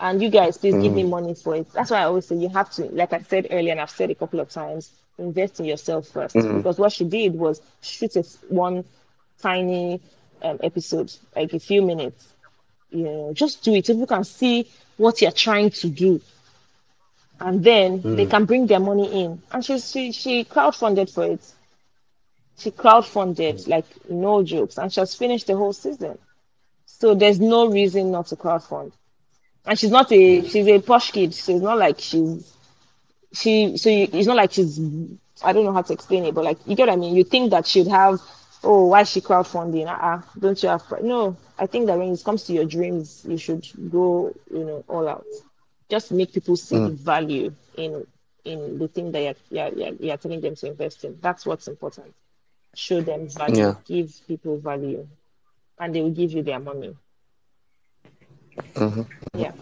[0.00, 1.70] And you guys, please give me money for it.
[1.72, 4.10] That's why I always say you have to, like I said earlier, and I've said
[4.10, 8.20] a couple of times, invest in yourself 1st Because what she did was shoot a
[8.20, 8.84] s- one
[9.40, 10.00] tiny
[10.42, 12.28] um, episode, like a few minutes.
[12.90, 13.88] You know, just do it.
[13.88, 16.20] If you can see what you're trying to do
[17.40, 18.16] and then hmm.
[18.16, 19.42] they can bring their money in.
[19.52, 21.40] And she she she crowdfunded for it.
[22.58, 23.70] She crowdfunded hmm.
[23.70, 26.18] like no jokes, and she has finished the whole season.
[26.86, 28.92] So there's no reason not to crowdfund.
[29.66, 30.46] And she's not a hmm.
[30.46, 32.54] she's a posh kid, so it's not like she's
[33.32, 34.80] she so you, it's not like she's
[35.44, 37.14] I don't know how to explain it, but like you get what I mean.
[37.14, 38.20] You think that she'd have
[38.64, 39.86] oh why is she crowdfunding?
[39.86, 41.36] Uh-uh, don't you have no?
[41.56, 45.06] I think that when it comes to your dreams, you should go you know all
[45.06, 45.24] out
[45.90, 48.06] just make people see the value in
[48.44, 51.18] in the thing that you're, you're, you're, you're telling them to invest in.
[51.20, 52.14] That's what's important.
[52.74, 53.74] Show them value, Yeah.
[53.84, 55.06] give people value,
[55.78, 56.96] and they will give you their money.
[58.74, 59.06] Mhm.
[59.34, 59.52] Yeah.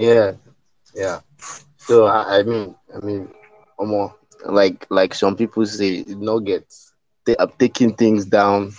[0.00, 0.32] Yeah,
[0.94, 1.20] yeah.
[1.76, 3.28] So I, I mean, I mean,
[3.78, 4.14] Omo,
[4.46, 6.92] like like some people say, nuggets.
[7.26, 8.72] They are taking things down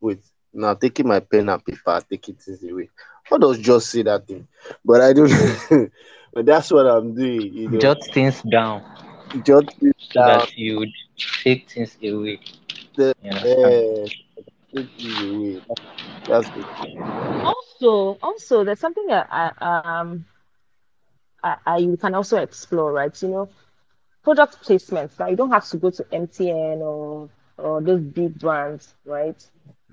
[0.00, 0.20] with
[0.52, 2.88] Now taking my pen and paper, taking things away.
[3.28, 4.46] How does just say that thing?
[4.84, 5.30] But I don't.
[6.34, 7.52] but that's what I'm doing.
[7.52, 8.82] You know, Jot things down
[9.44, 10.24] jot things so down.
[10.24, 10.92] that you would
[11.44, 12.40] take things away.
[12.96, 14.08] The, You uh,
[14.74, 15.62] take things away.
[16.26, 16.66] That's good.
[17.44, 19.52] Also, also, there's something that I
[20.00, 20.24] um
[21.42, 23.22] I, I you can also explore, right?
[23.22, 23.48] You know,
[24.22, 25.18] product placements.
[25.18, 29.40] Now you don't have to go to MTN or or those big brands, right?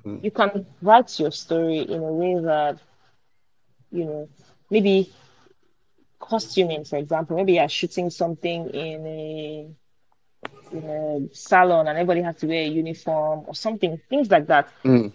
[0.05, 0.21] Mm.
[0.21, 2.79] You can write your story in a way that,
[3.95, 4.29] you know,
[4.69, 5.13] maybe
[6.19, 7.35] costuming, for example.
[7.37, 9.69] Maybe you're shooting something in a
[10.71, 14.69] in a salon and everybody has to wear a uniform or something, things like that.
[14.83, 15.11] Mm.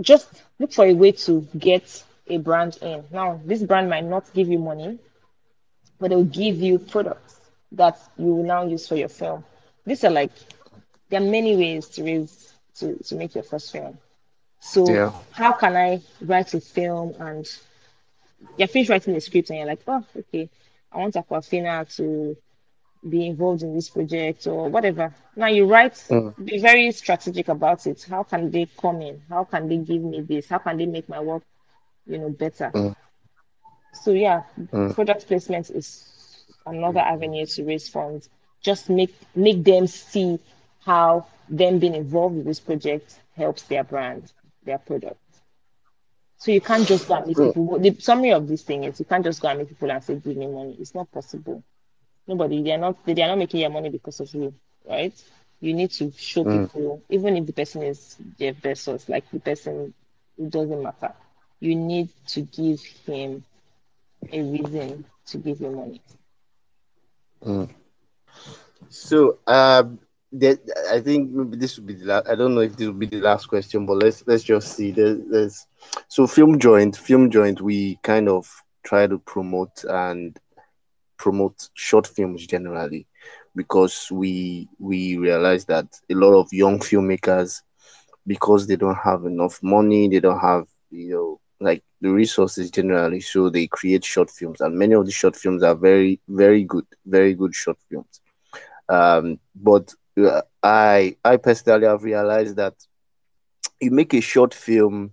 [0.00, 3.04] Just look for a way to get a brand in.
[3.10, 4.98] Now, this brand might not give you money,
[6.00, 7.40] but they'll give you products
[7.72, 9.44] that you will now use for your film.
[9.86, 10.32] These are like
[11.10, 13.98] there are many ways to raise to, to make your first film.
[14.60, 15.12] So Yeah.
[15.32, 17.46] how can I write a film and
[18.58, 20.48] you're finished writing the script and you're like, oh, okay,
[20.92, 22.36] I want Aquafina to
[23.08, 25.14] be involved in this project or whatever.
[25.36, 26.34] Now you write, Mm.
[26.44, 28.02] be very strategic about it.
[28.08, 29.22] How can they come in?
[29.28, 30.48] How can they give me this?
[30.48, 31.42] How can they make my work,
[32.06, 32.70] you know, better?
[32.74, 32.96] Mm.
[33.92, 34.42] So yeah,
[34.72, 34.94] Mm.
[34.94, 38.28] product placement is another avenue to raise funds.
[38.62, 40.38] Just make make them see
[40.84, 44.32] how them being involved with this project helps their brand,
[44.64, 45.18] their product.
[46.44, 47.54] So you can't just go and meet Mm.
[47.54, 47.78] people.
[47.78, 50.14] The summary of this thing is you can't just go and meet people and say,
[50.16, 50.76] give me money.
[50.80, 51.62] It's not possible.
[52.26, 54.54] Nobody, they are not they are not making your money because of you,
[54.88, 55.14] right?
[55.60, 56.68] You need to show Mm.
[56.68, 59.94] people, even if the person is Jeff Bezos, like the person,
[60.38, 61.12] it doesn't matter.
[61.60, 63.44] You need to give him
[64.32, 66.00] a reason to give you money.
[67.44, 67.68] Mm.
[68.88, 69.98] So, um,
[70.90, 72.28] I think maybe this will be the last.
[72.28, 74.90] I don't know if this will be the last question, but let's let's just see.
[74.90, 75.66] There's,
[76.08, 77.60] so film joint, film joint.
[77.60, 78.50] We kind of
[78.84, 80.36] try to promote and
[81.16, 83.06] promote short films generally
[83.54, 87.62] because we we realize that a lot of young filmmakers
[88.26, 93.20] because they don't have enough money, they don't have you know like the resources generally,
[93.20, 96.86] so they create short films, and many of the short films are very very good,
[97.06, 98.20] very good short films.
[98.88, 99.94] Um, but
[100.62, 102.74] I I personally have realized that
[103.80, 105.10] you make a short film,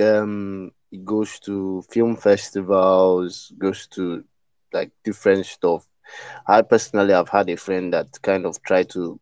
[0.00, 4.24] um, it goes to film festivals, goes to
[4.72, 5.86] like different stuff.
[6.46, 9.18] I personally have had a friend that kind of tried to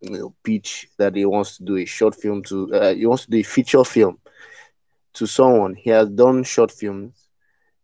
[0.00, 3.24] you know pitch that he wants to do a short film to uh, he wants
[3.24, 4.18] to do a feature film
[5.14, 5.74] to someone.
[5.74, 7.28] He has done short films,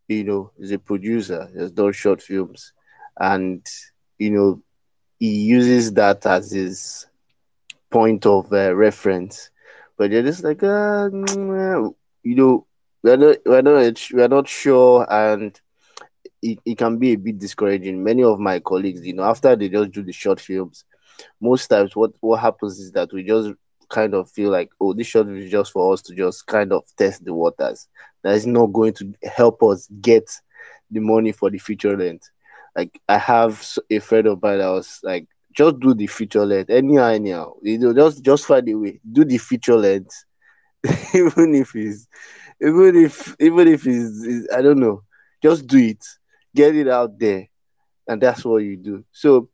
[0.08, 2.72] you know, he's a producer, he has done short films,
[3.18, 3.64] and
[4.18, 4.62] you know,
[5.18, 7.06] he uses that as his
[7.90, 9.50] point of uh, reference.
[9.96, 12.66] But they're just like, uh, mm, you know,
[13.02, 15.58] we're not, we're not, we're not sure, and
[16.42, 18.02] it, it can be a bit discouraging.
[18.02, 20.84] Many of my colleagues, you know, after they just do the short films,
[21.40, 23.50] most times what what happens is that we just
[23.88, 26.84] kind of feel like, oh, this short is just for us to just kind of
[26.96, 27.88] test the waters.
[28.22, 30.30] That is not going to help us get
[30.90, 32.30] the money for the feature length.
[32.76, 36.70] Like I have a friend of mine that was like, just do the feature length
[36.70, 37.52] anyhow, anyhow.
[37.62, 40.24] You know, just just find a way, do the feature length,
[41.14, 42.06] even if it's
[42.60, 45.02] even if even if it's, it's I don't know,
[45.42, 46.04] just do it,
[46.54, 47.46] get it out there,
[48.08, 49.04] and that's what you do.
[49.12, 49.48] So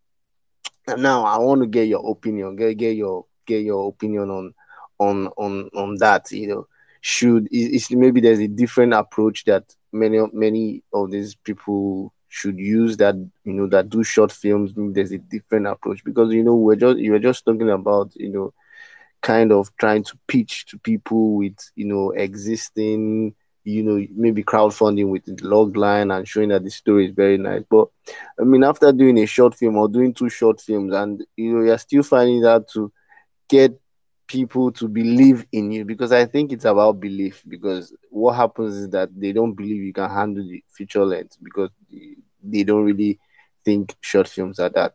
[0.96, 4.54] now I want to get your opinion, get get your get your opinion on
[4.98, 6.30] on on on that.
[6.30, 6.66] You know,
[7.00, 12.96] should is, maybe there's a different approach that many many of these people should use
[12.98, 13.14] that
[13.44, 14.72] you know that do short films.
[14.76, 18.52] There's a different approach because you know we're just you're just talking about you know
[19.22, 25.08] kind of trying to pitch to people with you know existing you know maybe crowdfunding
[25.10, 27.88] with the log line and showing that the story is very nice but
[28.40, 31.64] i mean after doing a short film or doing two short films and you know
[31.64, 32.92] you're still finding that to
[33.48, 33.78] get
[34.26, 38.88] people to believe in you because i think it's about belief because what happens is
[38.90, 41.70] that they don't believe you can handle the feature length because
[42.42, 43.18] they, don't really
[43.64, 44.92] think short films are that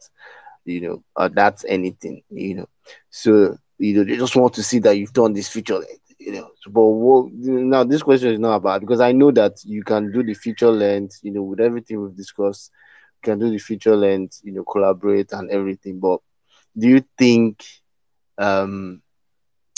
[0.66, 2.68] you know are that anything you know.
[3.10, 6.34] So you know they just want to see that you've done this feature length you
[6.34, 6.50] know.
[6.68, 10.24] But what now this question is not about because i know that you can do
[10.24, 12.72] the feature length you know with everything we've discussed.
[13.24, 16.20] You can do the feature length you know collaborate and everything but
[16.78, 17.64] do you think
[18.38, 19.02] um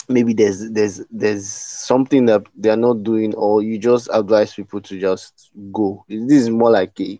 [0.09, 4.99] maybe there's there's there's something that they're not doing or you just advise people to
[4.99, 6.03] just go.
[6.07, 7.19] This is more like a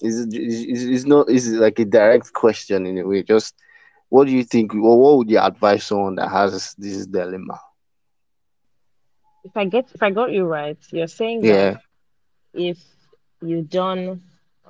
[0.00, 3.22] is it's, it's not it's like a direct question in a way?
[3.22, 3.54] Just
[4.08, 7.58] what do you think or what would you advise someone that has this dilemma?
[9.44, 11.78] If I get if I got you right, you're saying that Yeah,
[12.52, 12.78] if
[13.40, 14.22] you done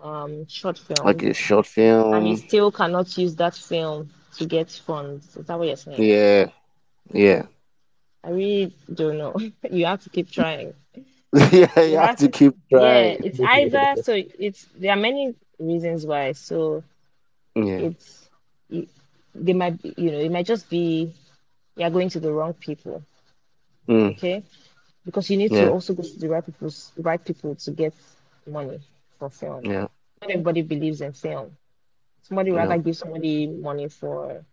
[0.02, 2.12] um short film like a short film.
[2.12, 6.10] and you still cannot use that film to get funds, is that what you're saying?
[6.12, 6.50] Yeah,
[7.12, 7.46] yeah,
[8.24, 9.34] I really don't know.
[9.70, 10.74] You have to keep trying.
[11.52, 11.80] yeah.
[11.80, 15.34] You You have have to to, keep yeah, it's either so it's there are many
[15.58, 16.32] reasons why.
[16.32, 16.82] So
[17.54, 17.86] Yeah.
[17.86, 18.28] it's
[19.34, 21.12] they might be, you know, it might just be
[21.76, 23.02] you're going to the wrong people,
[23.88, 24.42] Mm, okay?
[25.04, 27.94] Because you need to also go to the right people's right people to get
[28.46, 28.80] money
[29.18, 29.64] for film.
[29.64, 29.88] Yeah.
[30.20, 31.56] Not everybody believes in film.
[32.22, 32.52] Somebody Yeah.
[32.52, 34.44] rather give somebody money for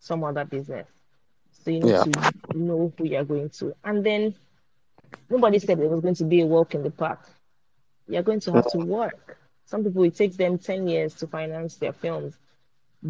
[0.00, 0.86] some other business.
[1.66, 2.06] So you need Yeah.
[2.06, 3.74] to know who you're going to.
[3.84, 4.36] And then
[5.30, 7.28] nobody said it was going to be a walk in the park.
[8.08, 9.38] You're going to have to work.
[9.66, 12.38] Some people it takes them 10 years to finance their films.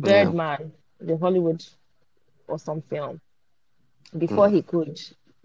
[0.03, 0.33] Yeah.
[0.33, 1.65] Birdman, the Hollywood
[2.49, 3.21] or some film,
[4.19, 4.99] before Mm, he could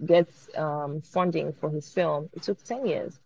[0.06, 3.20] get um, funding for his film, it took 10 years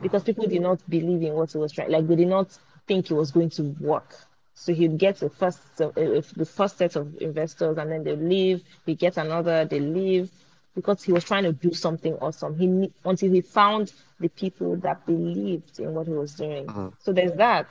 [0.00, 1.90] because people did not believe in what he was trying.
[1.90, 4.14] Like they did not think it was going to work.
[4.58, 8.16] So he'd get the first, uh, if the first set of investors, and then they
[8.16, 8.62] leave.
[8.86, 10.30] He gets another, they leave,
[10.74, 12.56] because he was trying to do something awesome.
[12.58, 16.72] He until he found the people that believed in what he was doing.
[16.72, 17.68] mm, So there's that.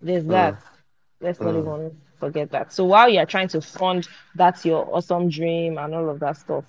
[0.00, 0.60] There's mm, that.
[1.20, 2.72] Let's not mm, even forget that.
[2.72, 6.64] So while you're trying to fund that's your awesome dream and all of that stuff,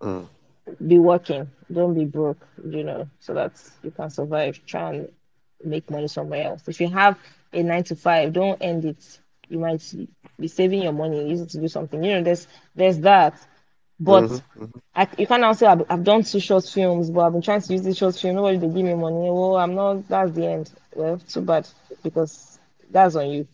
[0.00, 0.26] mm,
[0.86, 1.48] be working.
[1.72, 3.52] Don't be broke, you know, so that
[3.82, 4.58] you can survive.
[4.66, 5.08] Try and
[5.64, 6.68] make money somewhere else.
[6.68, 7.18] If you have
[7.52, 9.20] a nine to five, don't end it.
[9.48, 9.82] You might
[10.38, 12.02] be saving your money, use it to do something.
[12.02, 13.34] You know, there's there's that.
[14.00, 17.20] But mhm, mhm, I, you can't now say I've, I've done two short films, but
[17.20, 18.36] I've been trying to use this short film.
[18.36, 19.30] Nobody they give me money.
[19.30, 20.08] Well, I'm not.
[20.08, 20.70] That's the end.
[20.94, 21.68] Well, too bad
[22.02, 22.58] because
[22.90, 23.46] that's on you.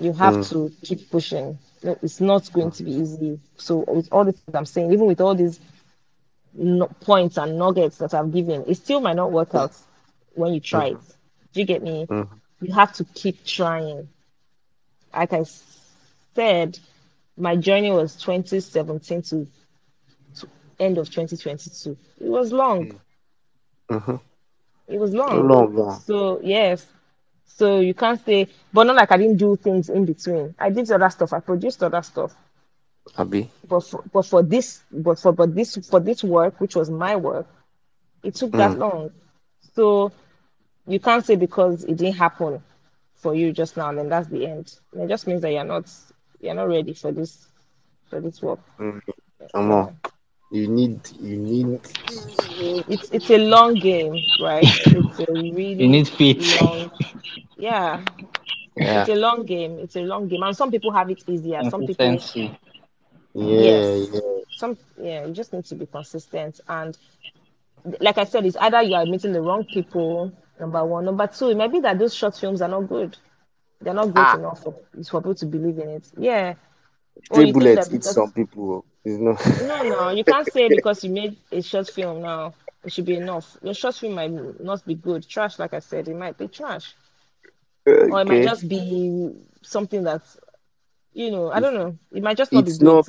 [0.00, 1.58] You have mm, to keep pushing.
[1.82, 3.40] No, It's not going to be easy.
[3.56, 5.60] So with all the things I'm saying, even with all these
[6.54, 9.72] no, points and nuggets that I've given, it still might not work out
[10.34, 11.00] when you try it.
[11.00, 12.08] mhm, Do you get me?
[12.08, 14.08] mhm, You have to keep trying.
[15.14, 15.44] Like I
[16.34, 16.78] said,
[17.36, 19.46] my journey was 2017 to,
[20.36, 20.48] to
[20.78, 21.96] end of 2022.
[22.20, 22.88] It was long.
[23.90, 24.20] mhm.
[24.88, 25.48] It was long.
[25.48, 26.02] long, long.
[26.06, 26.86] So yes.
[27.46, 30.54] So you can't say, but not like I didn't do things in between.
[30.58, 31.32] I did other stuff.
[31.32, 32.34] I produced other stuff.
[33.18, 33.50] Abi.
[33.68, 37.16] But for, but for this, but for but this for this work, which was my
[37.16, 37.46] work,
[38.22, 39.10] it took that Mm, long.
[39.74, 40.12] So
[40.90, 42.62] you can't say because it didn't happen
[43.16, 44.72] for you just now, and then that's the end.
[44.94, 45.90] It just means that you're not
[46.40, 47.48] you're not ready for this
[48.10, 48.60] for this work.
[48.78, 49.00] mm.
[49.54, 49.96] Come on.
[50.50, 51.00] You need.
[51.20, 51.80] You need.
[52.88, 54.70] It's it's a long game, right?
[54.90, 56.60] It's a really You need faith.
[56.60, 56.90] long
[57.56, 58.04] yeah.
[58.76, 59.06] Yeah.
[59.06, 59.78] It's a long game.
[59.78, 60.42] It's a long game.
[60.42, 61.64] And some people have it easier.
[61.64, 62.58] Some people Consistency.
[63.34, 63.78] Yeah.
[63.78, 64.08] yes.
[64.12, 64.20] Yeah.
[64.56, 66.98] Some yeah, you just need to be consistent and
[68.00, 71.04] like I said, it's either you are meeting the wrong people, number one.
[71.04, 73.16] Number two, it might be that those short films are not good.
[73.80, 74.36] They're not good Ah.
[74.36, 74.74] enough for,
[75.08, 76.10] for people to believe in it.
[76.16, 76.54] Yeah.
[77.34, 78.84] You bullets eat because some people.
[79.04, 79.40] It's not.
[79.66, 82.54] no, no, you can't say because you made a short film now,
[82.84, 83.56] it should be enough.
[83.62, 84.30] Your short film might
[84.60, 85.26] not be good.
[85.28, 86.94] Trash, like I said, it might be trash.
[88.10, 90.38] Or it might just be something that's
[91.12, 91.98] you know, I don't know.
[92.12, 93.06] It might just not be it's great.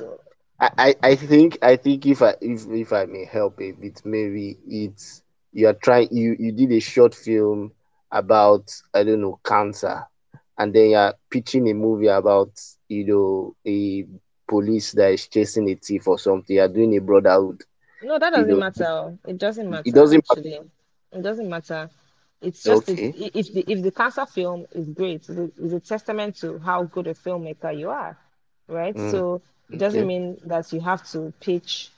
[0.60, 4.02] I, I I think I think if I if if I may help a bit,
[4.04, 5.22] maybe it's
[5.52, 7.72] you are trying you you did a short film
[8.10, 10.06] about I don't know cancer,
[10.58, 12.52] and then you're pitching a movie about
[12.88, 14.06] you know a
[14.48, 16.56] police that is chasing a thief or something.
[16.56, 17.62] You're doing a brotherhood.
[18.02, 19.18] No, that doesn't know matter.
[19.26, 19.84] It doesn't matter.
[19.84, 20.64] it doesn't matter.
[21.12, 21.90] It doesn't matter.
[22.40, 23.14] It's just Okay.
[23.14, 26.84] if the if the cancer film is great, it's a, it's a testament to how
[26.84, 28.18] good a filmmaker you are,
[28.68, 28.98] right?
[28.98, 30.06] Mm, So it doesn't okay.
[30.06, 31.91] mean that you have to pitch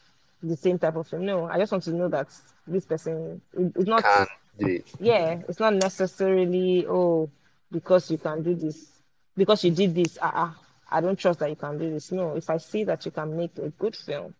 [0.48, 1.26] the same type of film.
[1.26, 2.28] No, I just want to know that
[2.66, 4.26] this person is not Can
[4.58, 4.90] do it.
[4.98, 7.30] yeah, it's not necessarily oh
[7.70, 9.02] because you can do this
[9.36, 10.18] because you did this.
[10.20, 10.50] Uh, uh,
[10.90, 12.12] I don't trust that you can do this.
[12.12, 14.34] No, if I see that you can make a good film,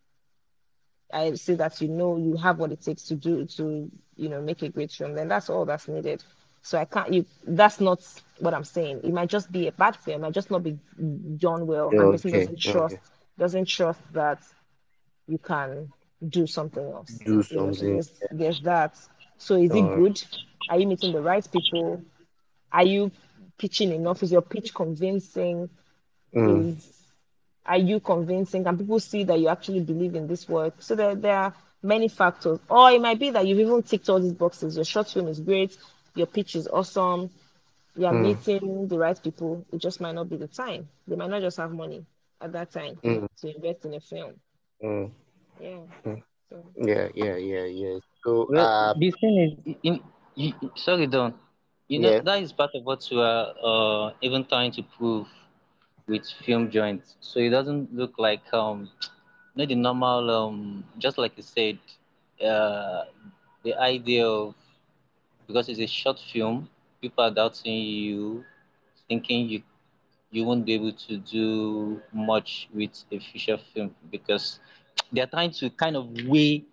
[1.12, 4.40] I see that you know you have what it takes to do to you know
[4.40, 6.24] make a great film, then that's all that's needed.
[6.62, 8.00] So I can't you that's not
[8.38, 9.00] what I'm saying.
[9.04, 10.78] It might just be a bad film, it might just not be
[11.36, 12.32] done well, and person Okay.
[12.32, 13.00] doesn't trust Okay.
[13.38, 14.42] doesn't trust that
[15.26, 15.92] you can
[16.26, 17.20] do something else.
[17.24, 18.96] Do You know, so there's there's that.
[19.38, 20.20] So is it good?
[20.68, 22.02] Are you meeting the right people?
[22.72, 23.10] Are you
[23.58, 24.22] pitching enough?
[24.22, 25.68] Is your pitch convincing?
[26.34, 27.12] mm, Is
[27.66, 28.64] are you convincing?
[28.64, 30.74] Can people see that you actually believe in this work?
[30.82, 32.58] So there, there are many factors.
[32.68, 34.76] Or it might be that you've even ticked all these boxes.
[34.76, 35.76] Your short film is great,
[36.14, 37.30] your pitch is awesome,
[37.96, 39.64] you are mm, meeting the right people.
[39.72, 40.88] It just might not be the time.
[41.06, 42.04] They might not just have money
[42.40, 44.34] at that time mm, to invest in a film.
[44.82, 45.10] Mm.
[45.60, 45.84] Yeah.
[46.04, 46.22] Mm.
[46.50, 47.98] So Yeah, yeah, yeah, yeah.
[48.24, 49.34] So, Well, uh, the thing
[49.66, 50.00] is, in,
[50.34, 51.34] you, sorry, Don.
[51.88, 55.26] You know yeah, that is part of what we are uh, even trying to prove
[56.06, 57.16] with film joints.
[57.20, 58.88] So it doesn't look like um,
[59.54, 61.78] not the normal um, just like you said,
[62.44, 63.02] uh,
[63.64, 64.54] the idea of
[65.46, 66.68] because it's a short film,
[67.00, 68.44] people are doubting you,
[69.08, 69.62] thinking you
[70.34, 74.58] you won't be able to do much with a feature film because
[75.12, 76.64] they're trying to kind of weigh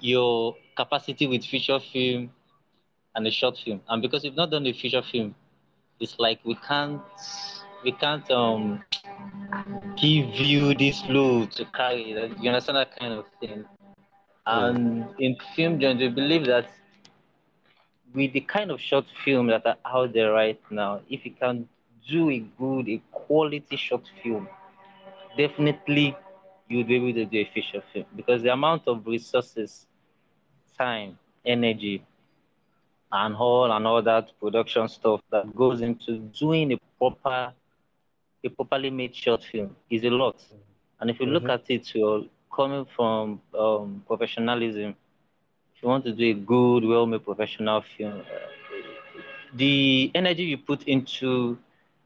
[0.00, 2.30] your capacity with feature film
[3.14, 3.80] and a short film.
[3.88, 5.34] And because you've not done a feature film,
[6.00, 7.00] it's like we can't
[7.84, 8.82] we can't um
[9.96, 12.10] give you this load to carry.
[12.10, 13.64] You understand that kind of thing.
[14.46, 16.68] And in film joint, we believe that
[18.14, 21.68] with the kind of short film that are out there right now, if you can
[22.08, 24.48] do a good, a quality short film,
[25.36, 26.16] definitely
[26.68, 29.86] you'll be able to do a feature film because the amount of resources,
[30.78, 32.02] time, energy,
[33.12, 37.52] and all and all that production stuff that goes into doing a proper,
[38.44, 40.36] a properly made short film is a lot.
[41.00, 41.50] And if you look Mhm.
[41.50, 44.94] at it, you're coming from um, professionalism.
[45.76, 48.22] If you want to do a good, well-made professional film,
[49.54, 51.58] the energy you put into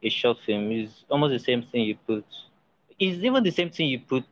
[0.02, 2.24] a short film is almost the same thing you put.
[2.98, 4.24] Is even the same thing you put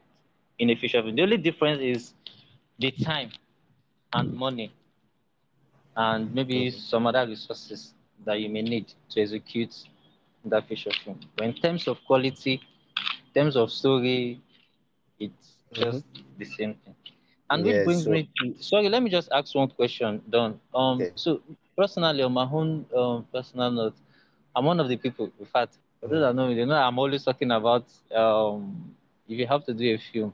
[0.58, 1.14] in a feature film.
[1.16, 2.12] The only difference is
[2.78, 3.30] the time
[4.12, 4.72] and money
[5.96, 7.92] and maybe some other resources
[8.24, 9.74] that you may need to execute
[10.44, 11.18] that feature film.
[11.36, 12.60] But in terms of quality,
[13.34, 14.40] in terms of story,
[15.18, 16.04] it's just
[16.38, 16.94] the same thing.
[17.50, 20.58] And which Yeah, brings so- me to sorry, let me just ask one question, Don.
[20.74, 21.14] Um, Okay.
[21.14, 21.40] so
[21.76, 23.94] personally, on my own um, personal note,
[24.54, 25.30] I'm one of the people.
[25.38, 27.84] In fact, for those that know me, they know I'm always talking about
[28.14, 28.94] um,
[29.28, 30.32] if you have to do a film,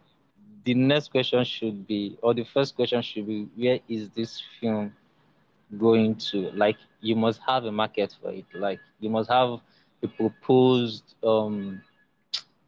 [0.65, 4.93] the next question should be, or the first question should be, where is this film
[5.79, 6.51] going to?
[6.53, 8.47] Like, you must have a market for it.
[8.55, 9.61] Like, you must have
[10.03, 11.81] a proposed um,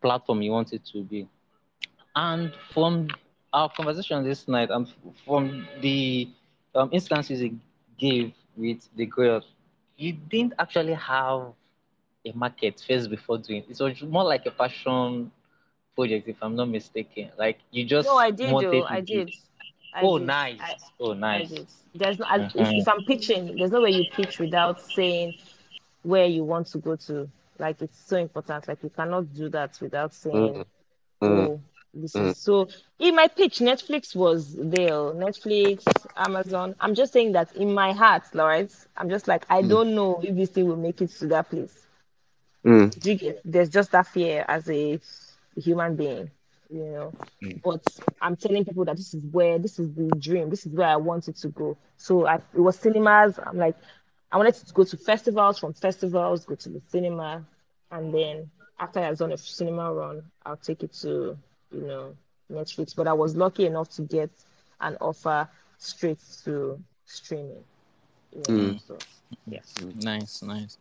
[0.00, 1.26] platform you want it to be.
[2.14, 3.08] And from
[3.52, 4.86] our conversation this night, and
[5.24, 6.28] from the
[6.74, 7.58] um, instances you
[7.98, 9.42] gave with the girl,
[9.96, 11.52] you didn't actually have
[12.24, 13.70] a market first before doing it.
[13.70, 15.30] It was more like a passion
[15.94, 17.30] project, if I'm not mistaken.
[17.38, 18.84] Like you just no, I did wanted though.
[18.84, 19.34] I did.
[19.92, 20.26] I Oh, did.
[20.26, 20.60] nice.
[20.60, 21.50] I, Oh, I nice.
[21.94, 22.26] There's no.
[22.26, 22.78] I, if, Mhm.
[22.78, 25.34] if I'm pitching, there's no way you pitch without saying
[26.02, 27.28] where you want to go to.
[27.58, 28.68] Like it's so important.
[28.68, 30.64] Like you cannot do that without saying,
[31.22, 31.46] Mm.
[31.48, 31.60] "Oh,
[32.00, 32.20] this Mm.
[32.20, 32.68] is." So
[32.98, 34.92] in my pitch, Netflix was there.
[35.26, 36.74] Netflix, Amazon.
[36.80, 38.88] I'm just saying that in my heart, Lawrence.
[38.96, 39.72] I'm just like I Mm.
[39.72, 41.86] don't know if this thing will make it to that place.
[42.64, 42.90] Mm.
[42.98, 43.40] Do you get?
[43.44, 45.00] There's just that fear as a
[45.56, 46.30] human being,
[46.70, 47.14] you know.
[47.42, 47.60] Mm.
[47.62, 47.86] But
[48.20, 50.50] I'm telling people that this is where this is the dream.
[50.50, 51.76] This is where I wanted to go.
[51.96, 53.38] So I, it was cinemas.
[53.44, 53.76] I'm like,
[54.32, 55.58] I wanted to go to festivals.
[55.58, 57.44] From festivals, go to the cinema,
[57.90, 61.36] and then after I've done a cinema run, I'll take it to
[61.72, 62.16] you know
[62.50, 62.94] Netflix.
[62.94, 64.30] But I was lucky enough to get
[64.80, 65.48] an offer
[65.78, 67.64] straight to streaming.
[68.32, 68.80] You know, Mm.
[68.86, 68.98] so
[69.46, 69.60] yeah.
[69.94, 70.78] Nice, nice.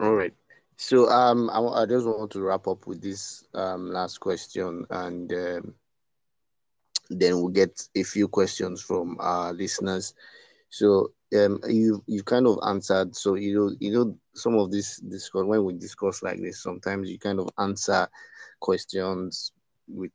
[0.00, 0.34] All right.
[0.76, 5.32] So um, I, I just want to wrap up with this um last question, and
[5.32, 5.74] um,
[7.10, 10.14] then we'll get a few questions from our listeners.
[10.70, 13.14] So um, you you kind of answered.
[13.14, 17.10] So you know you know some of this discuss when we discuss like this, sometimes
[17.10, 18.08] you kind of answer
[18.60, 19.52] questions
[19.88, 20.12] with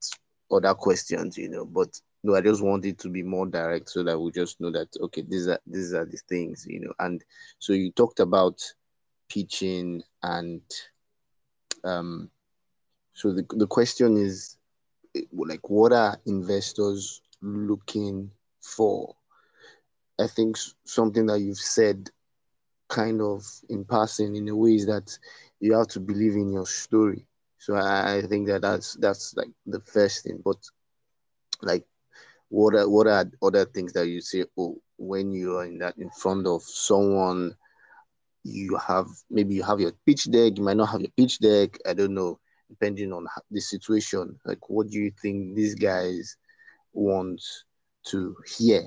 [0.51, 1.65] other questions, you know.
[1.65, 4.71] But no, I just want it to be more direct so that we just know
[4.71, 6.93] that okay, these are these are the things, you know.
[6.99, 7.23] And
[7.59, 8.61] so you talked about
[9.29, 10.61] pitching and
[11.83, 12.29] um
[13.13, 14.57] so the, the question is
[15.33, 18.31] like what are investors looking
[18.61, 19.15] for
[20.19, 22.09] i think something that you've said
[22.87, 25.17] kind of in passing in a way is that
[25.59, 27.25] you have to believe in your story.
[27.59, 30.41] So i, I think that that's that's like the first thing.
[30.43, 30.57] But
[31.61, 31.85] like
[32.49, 35.97] what are what are other things that you say oh when you are in that
[35.97, 37.53] in front of someone
[38.43, 41.77] you have maybe you have your pitch deck you might not have your pitch deck
[41.85, 42.39] i don't know
[42.69, 44.39] depending on the situation.
[44.45, 46.37] Like what do you think these guys
[46.93, 47.41] want
[48.07, 48.83] to hear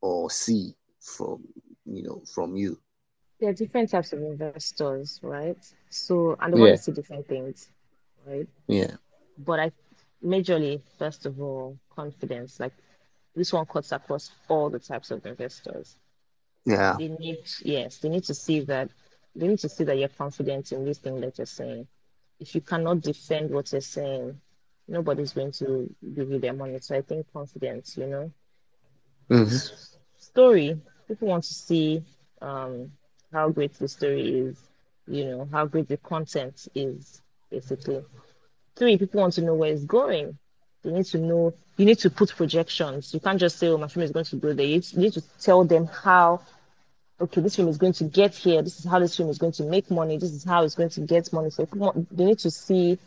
[0.00, 1.42] or see from
[1.86, 2.78] you know from you
[3.40, 5.58] There are different types of investors, right?
[5.88, 7.68] So, and they want to see different things,
[8.26, 8.48] right?
[8.68, 8.96] yeah
[9.38, 9.72] But I
[10.24, 12.60] majorly, first of all, confidence.
[12.60, 12.72] Like
[13.34, 15.96] this one cuts across all the types of investors.
[16.66, 18.90] yeah They need, yes, they need to see that
[19.34, 21.86] they need to see that you're confident in this thing that you're saying.
[22.40, 24.40] If you cannot defend what you're saying,
[24.88, 26.78] nobody's going to give you their money.
[26.80, 28.32] So I think confidence, you know.
[29.30, 29.76] Mm-hmm.
[30.18, 30.80] Story.
[31.08, 32.02] People want to see
[32.40, 32.92] um,
[33.32, 34.56] how great the story is,
[35.06, 37.20] you know, how great the content is,
[37.50, 38.02] basically.
[38.76, 40.38] Three, people want to know where it's going.
[40.82, 43.12] They need to know, you need to put projections.
[43.12, 44.66] You can't just say, oh, my film is going to go there.
[44.66, 46.40] You need to, tell them how,
[47.20, 48.62] okay, this film is going to get here.
[48.62, 50.16] This is how this film is going to make money.
[50.16, 51.50] This is how it's going to get money.
[51.50, 52.98] So people, they need to see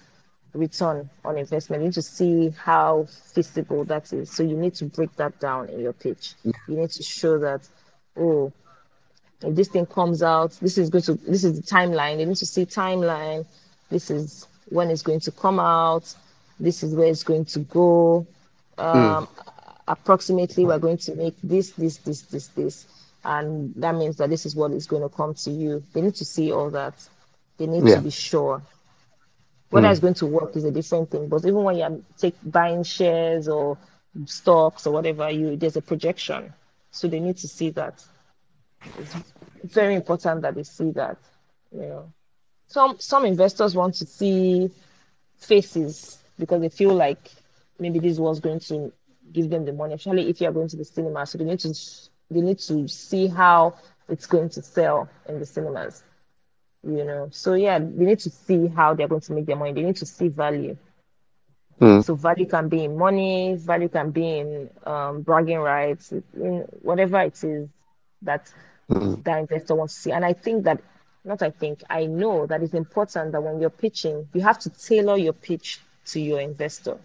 [0.54, 1.82] return on investment.
[1.82, 4.32] You need to see how feasible that is.
[4.32, 6.36] So you need to break that down in your pitch.
[6.44, 7.68] You need to show that,
[8.18, 8.52] oh,
[9.42, 12.18] if this thing comes out, this is going to this is the timeline.
[12.18, 13.46] They need to see timeline.
[13.90, 16.14] This is when it's going to come out.
[16.60, 18.26] This is where it's going to go.
[18.78, 19.28] Um, mm.
[19.88, 22.86] Approximately, we're going to make this, this, this, this, this,
[23.26, 25.84] and that means that this is what is going to come to you.
[25.92, 26.94] They need to see all that.
[27.58, 27.96] They need yeah.
[27.96, 28.62] to be sure.
[29.74, 29.92] Whether mm.
[29.92, 31.28] it's going to work is a different thing.
[31.30, 33.76] But even when you're take buying shares or
[34.26, 36.54] stocks or whatever, you there's a projection,
[36.92, 38.06] so they need to see that.
[39.00, 39.16] It's
[39.64, 41.18] very important that they see that.
[41.72, 42.14] You know,
[42.68, 44.70] some some investors want to see
[45.40, 47.32] faces because they feel like
[47.80, 48.94] maybe this was going to
[49.32, 49.96] give them the money.
[49.96, 51.74] Especially if you are going to the cinema, so they need to
[52.30, 53.74] they need to see how
[54.08, 56.04] it's going to sell in the cinemas.
[56.86, 59.72] You know, so yeah, they need to see how they're going to make their money.
[59.72, 60.76] They need to see value.
[61.80, 62.04] Mm.
[62.04, 67.22] So value can be in money, value can be in um, bragging rights, in whatever
[67.22, 67.70] it is
[68.22, 68.52] that
[68.90, 69.24] mm.
[69.24, 70.12] that investor wants to see.
[70.12, 70.82] And I think that
[71.26, 74.70] not I think, I know that it's important that when you're pitching, you have to
[74.70, 76.98] tailor your pitch to your investor.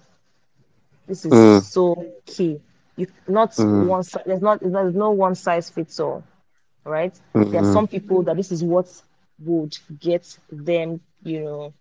[1.06, 1.62] This is mm.
[1.62, 2.60] so key.
[2.96, 3.86] You not mm.
[3.86, 6.24] one there's not there's no one size fits all.
[6.84, 7.14] Right?
[7.34, 8.88] There are some people that this is what
[9.38, 11.74] would get them, you know,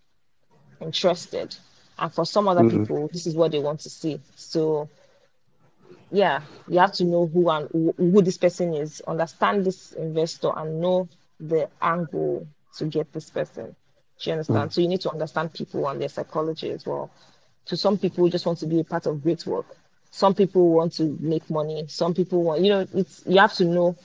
[0.81, 1.55] interested.
[1.99, 2.81] And for some other mm-hmm.
[2.81, 4.19] people, this is what they want to see.
[4.35, 4.89] So
[6.11, 10.79] yeah, you have to know who and who this person is, understand this investor and
[10.79, 11.09] know
[11.39, 12.47] the angle
[12.77, 13.75] to get this person.
[14.19, 14.69] Do you understand?
[14.69, 14.73] Mm.
[14.73, 17.11] So you need to understand people and their psychology as well.
[17.65, 19.65] So some people just want to be a part of great work.
[20.11, 21.85] Some people want to make money.
[21.87, 23.95] Some people want, you know, it's you have to know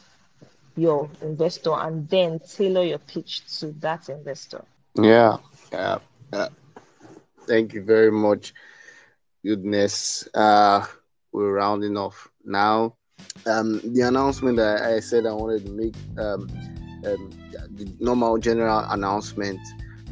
[0.77, 4.65] your investor and then tailor your pitch to that investor.
[4.94, 5.39] Yeah,
[5.73, 5.99] yeah,
[6.32, 6.49] yeah.
[7.47, 8.55] Thank you very much.
[9.44, 10.86] Goodness, uh,
[11.32, 12.97] we're rounding off now.
[13.47, 15.94] Um, the announcement that I said I wanted to make.
[16.19, 16.49] Um,
[17.05, 17.31] um,
[17.74, 19.61] the normal general announcement.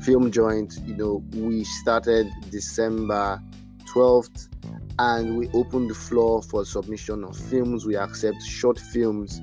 [0.02, 3.40] Film joint, you know, we started December
[3.94, 4.48] 12th
[4.98, 7.84] and we opened the floor for submission of films.
[7.84, 9.40] We accept short films,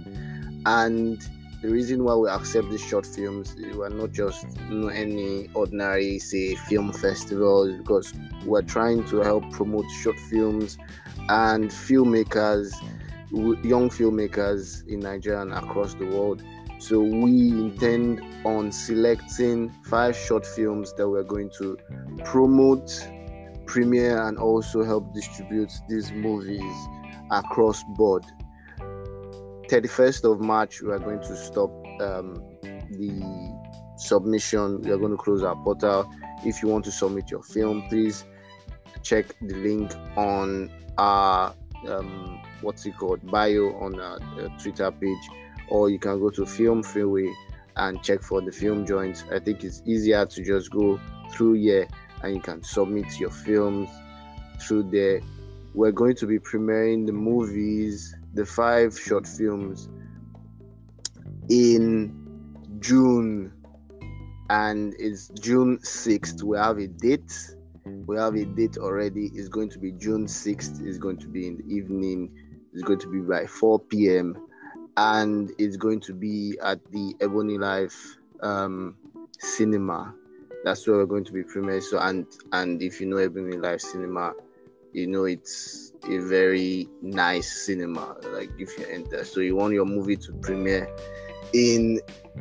[0.68, 1.26] and
[1.62, 6.92] the reason why we accept these short films, we're not just any ordinary, say, film
[6.92, 8.14] festival, because
[8.46, 10.78] we're trying to help promote short films
[11.30, 12.74] and filmmakers,
[13.64, 16.44] young filmmakers in Nigeria and across the world.
[16.80, 21.78] So we intend on selecting five short films that we're going to
[22.26, 22.92] promote,
[23.66, 26.76] premiere, and also help distribute these movies
[27.32, 28.26] across board.
[29.68, 31.70] 31st of March, we are going to stop
[32.02, 32.36] um,
[32.92, 33.54] the
[33.98, 34.82] submission.
[34.82, 36.10] We are going to close our portal.
[36.46, 38.24] If you want to submit your film, please
[39.04, 41.54] check the link on our
[41.88, 45.30] um, what's it called bio on our uh, Twitter page
[45.70, 47.32] or you can go to Film Freeway
[47.76, 49.24] and check for the film joints.
[49.32, 51.00] I think it's easier to just go
[51.32, 51.88] through here
[52.24, 53.90] and you can submit your films
[54.60, 55.22] through there.
[55.74, 59.90] We're going to be premiering the movies, the five short films
[61.50, 62.14] in
[62.80, 63.52] June,
[64.50, 66.44] and it's June 6th.
[66.44, 67.34] We have a date.
[68.06, 69.32] We have a date already.
[69.34, 70.86] It's going to be June 6th.
[70.86, 72.32] It's going to be in the evening.
[72.74, 74.38] It's going to be by 4 p.m
[74.98, 78.98] and it's going to be at the Ebony Life um,
[79.40, 80.14] Cinema.
[80.64, 81.84] That's where we're going to be premiering.
[81.84, 84.34] So and and if you know Ebony Life Cinema,
[84.94, 88.18] you know it's a very nice cinema.
[88.32, 90.88] Like if you enter, so you want your movie to premiere
[91.54, 92.00] in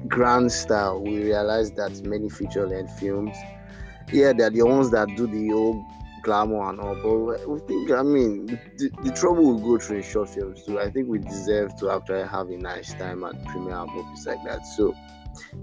[0.08, 1.02] grand style.
[1.02, 3.36] We realize that many feature length films,
[4.12, 5.82] yeah, they're the ones that do the old
[6.22, 10.02] glamour and all, but we think, I mean, the, the trouble we go through in
[10.02, 10.80] short films too.
[10.80, 14.66] I think we deserve to actually have a nice time at premiere movies like that.
[14.66, 14.92] So,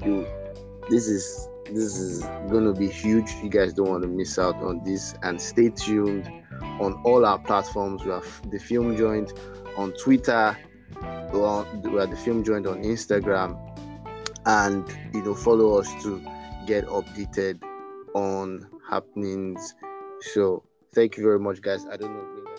[0.06, 0.26] you,
[0.90, 3.32] this is this is to be huge.
[3.44, 6.30] You guys don't want to miss out on this, and stay tuned
[6.80, 8.03] on all our platforms.
[8.03, 9.34] We have the Film Joint
[9.77, 10.57] on Twitter,
[11.34, 13.57] we have the Film Joint on Instagram,
[14.45, 16.22] and you know follow us to
[16.65, 17.61] get updated
[18.14, 19.73] on happenings
[20.23, 20.64] so
[20.94, 21.85] thank you very much, guys.
[21.85, 22.56] I don't know.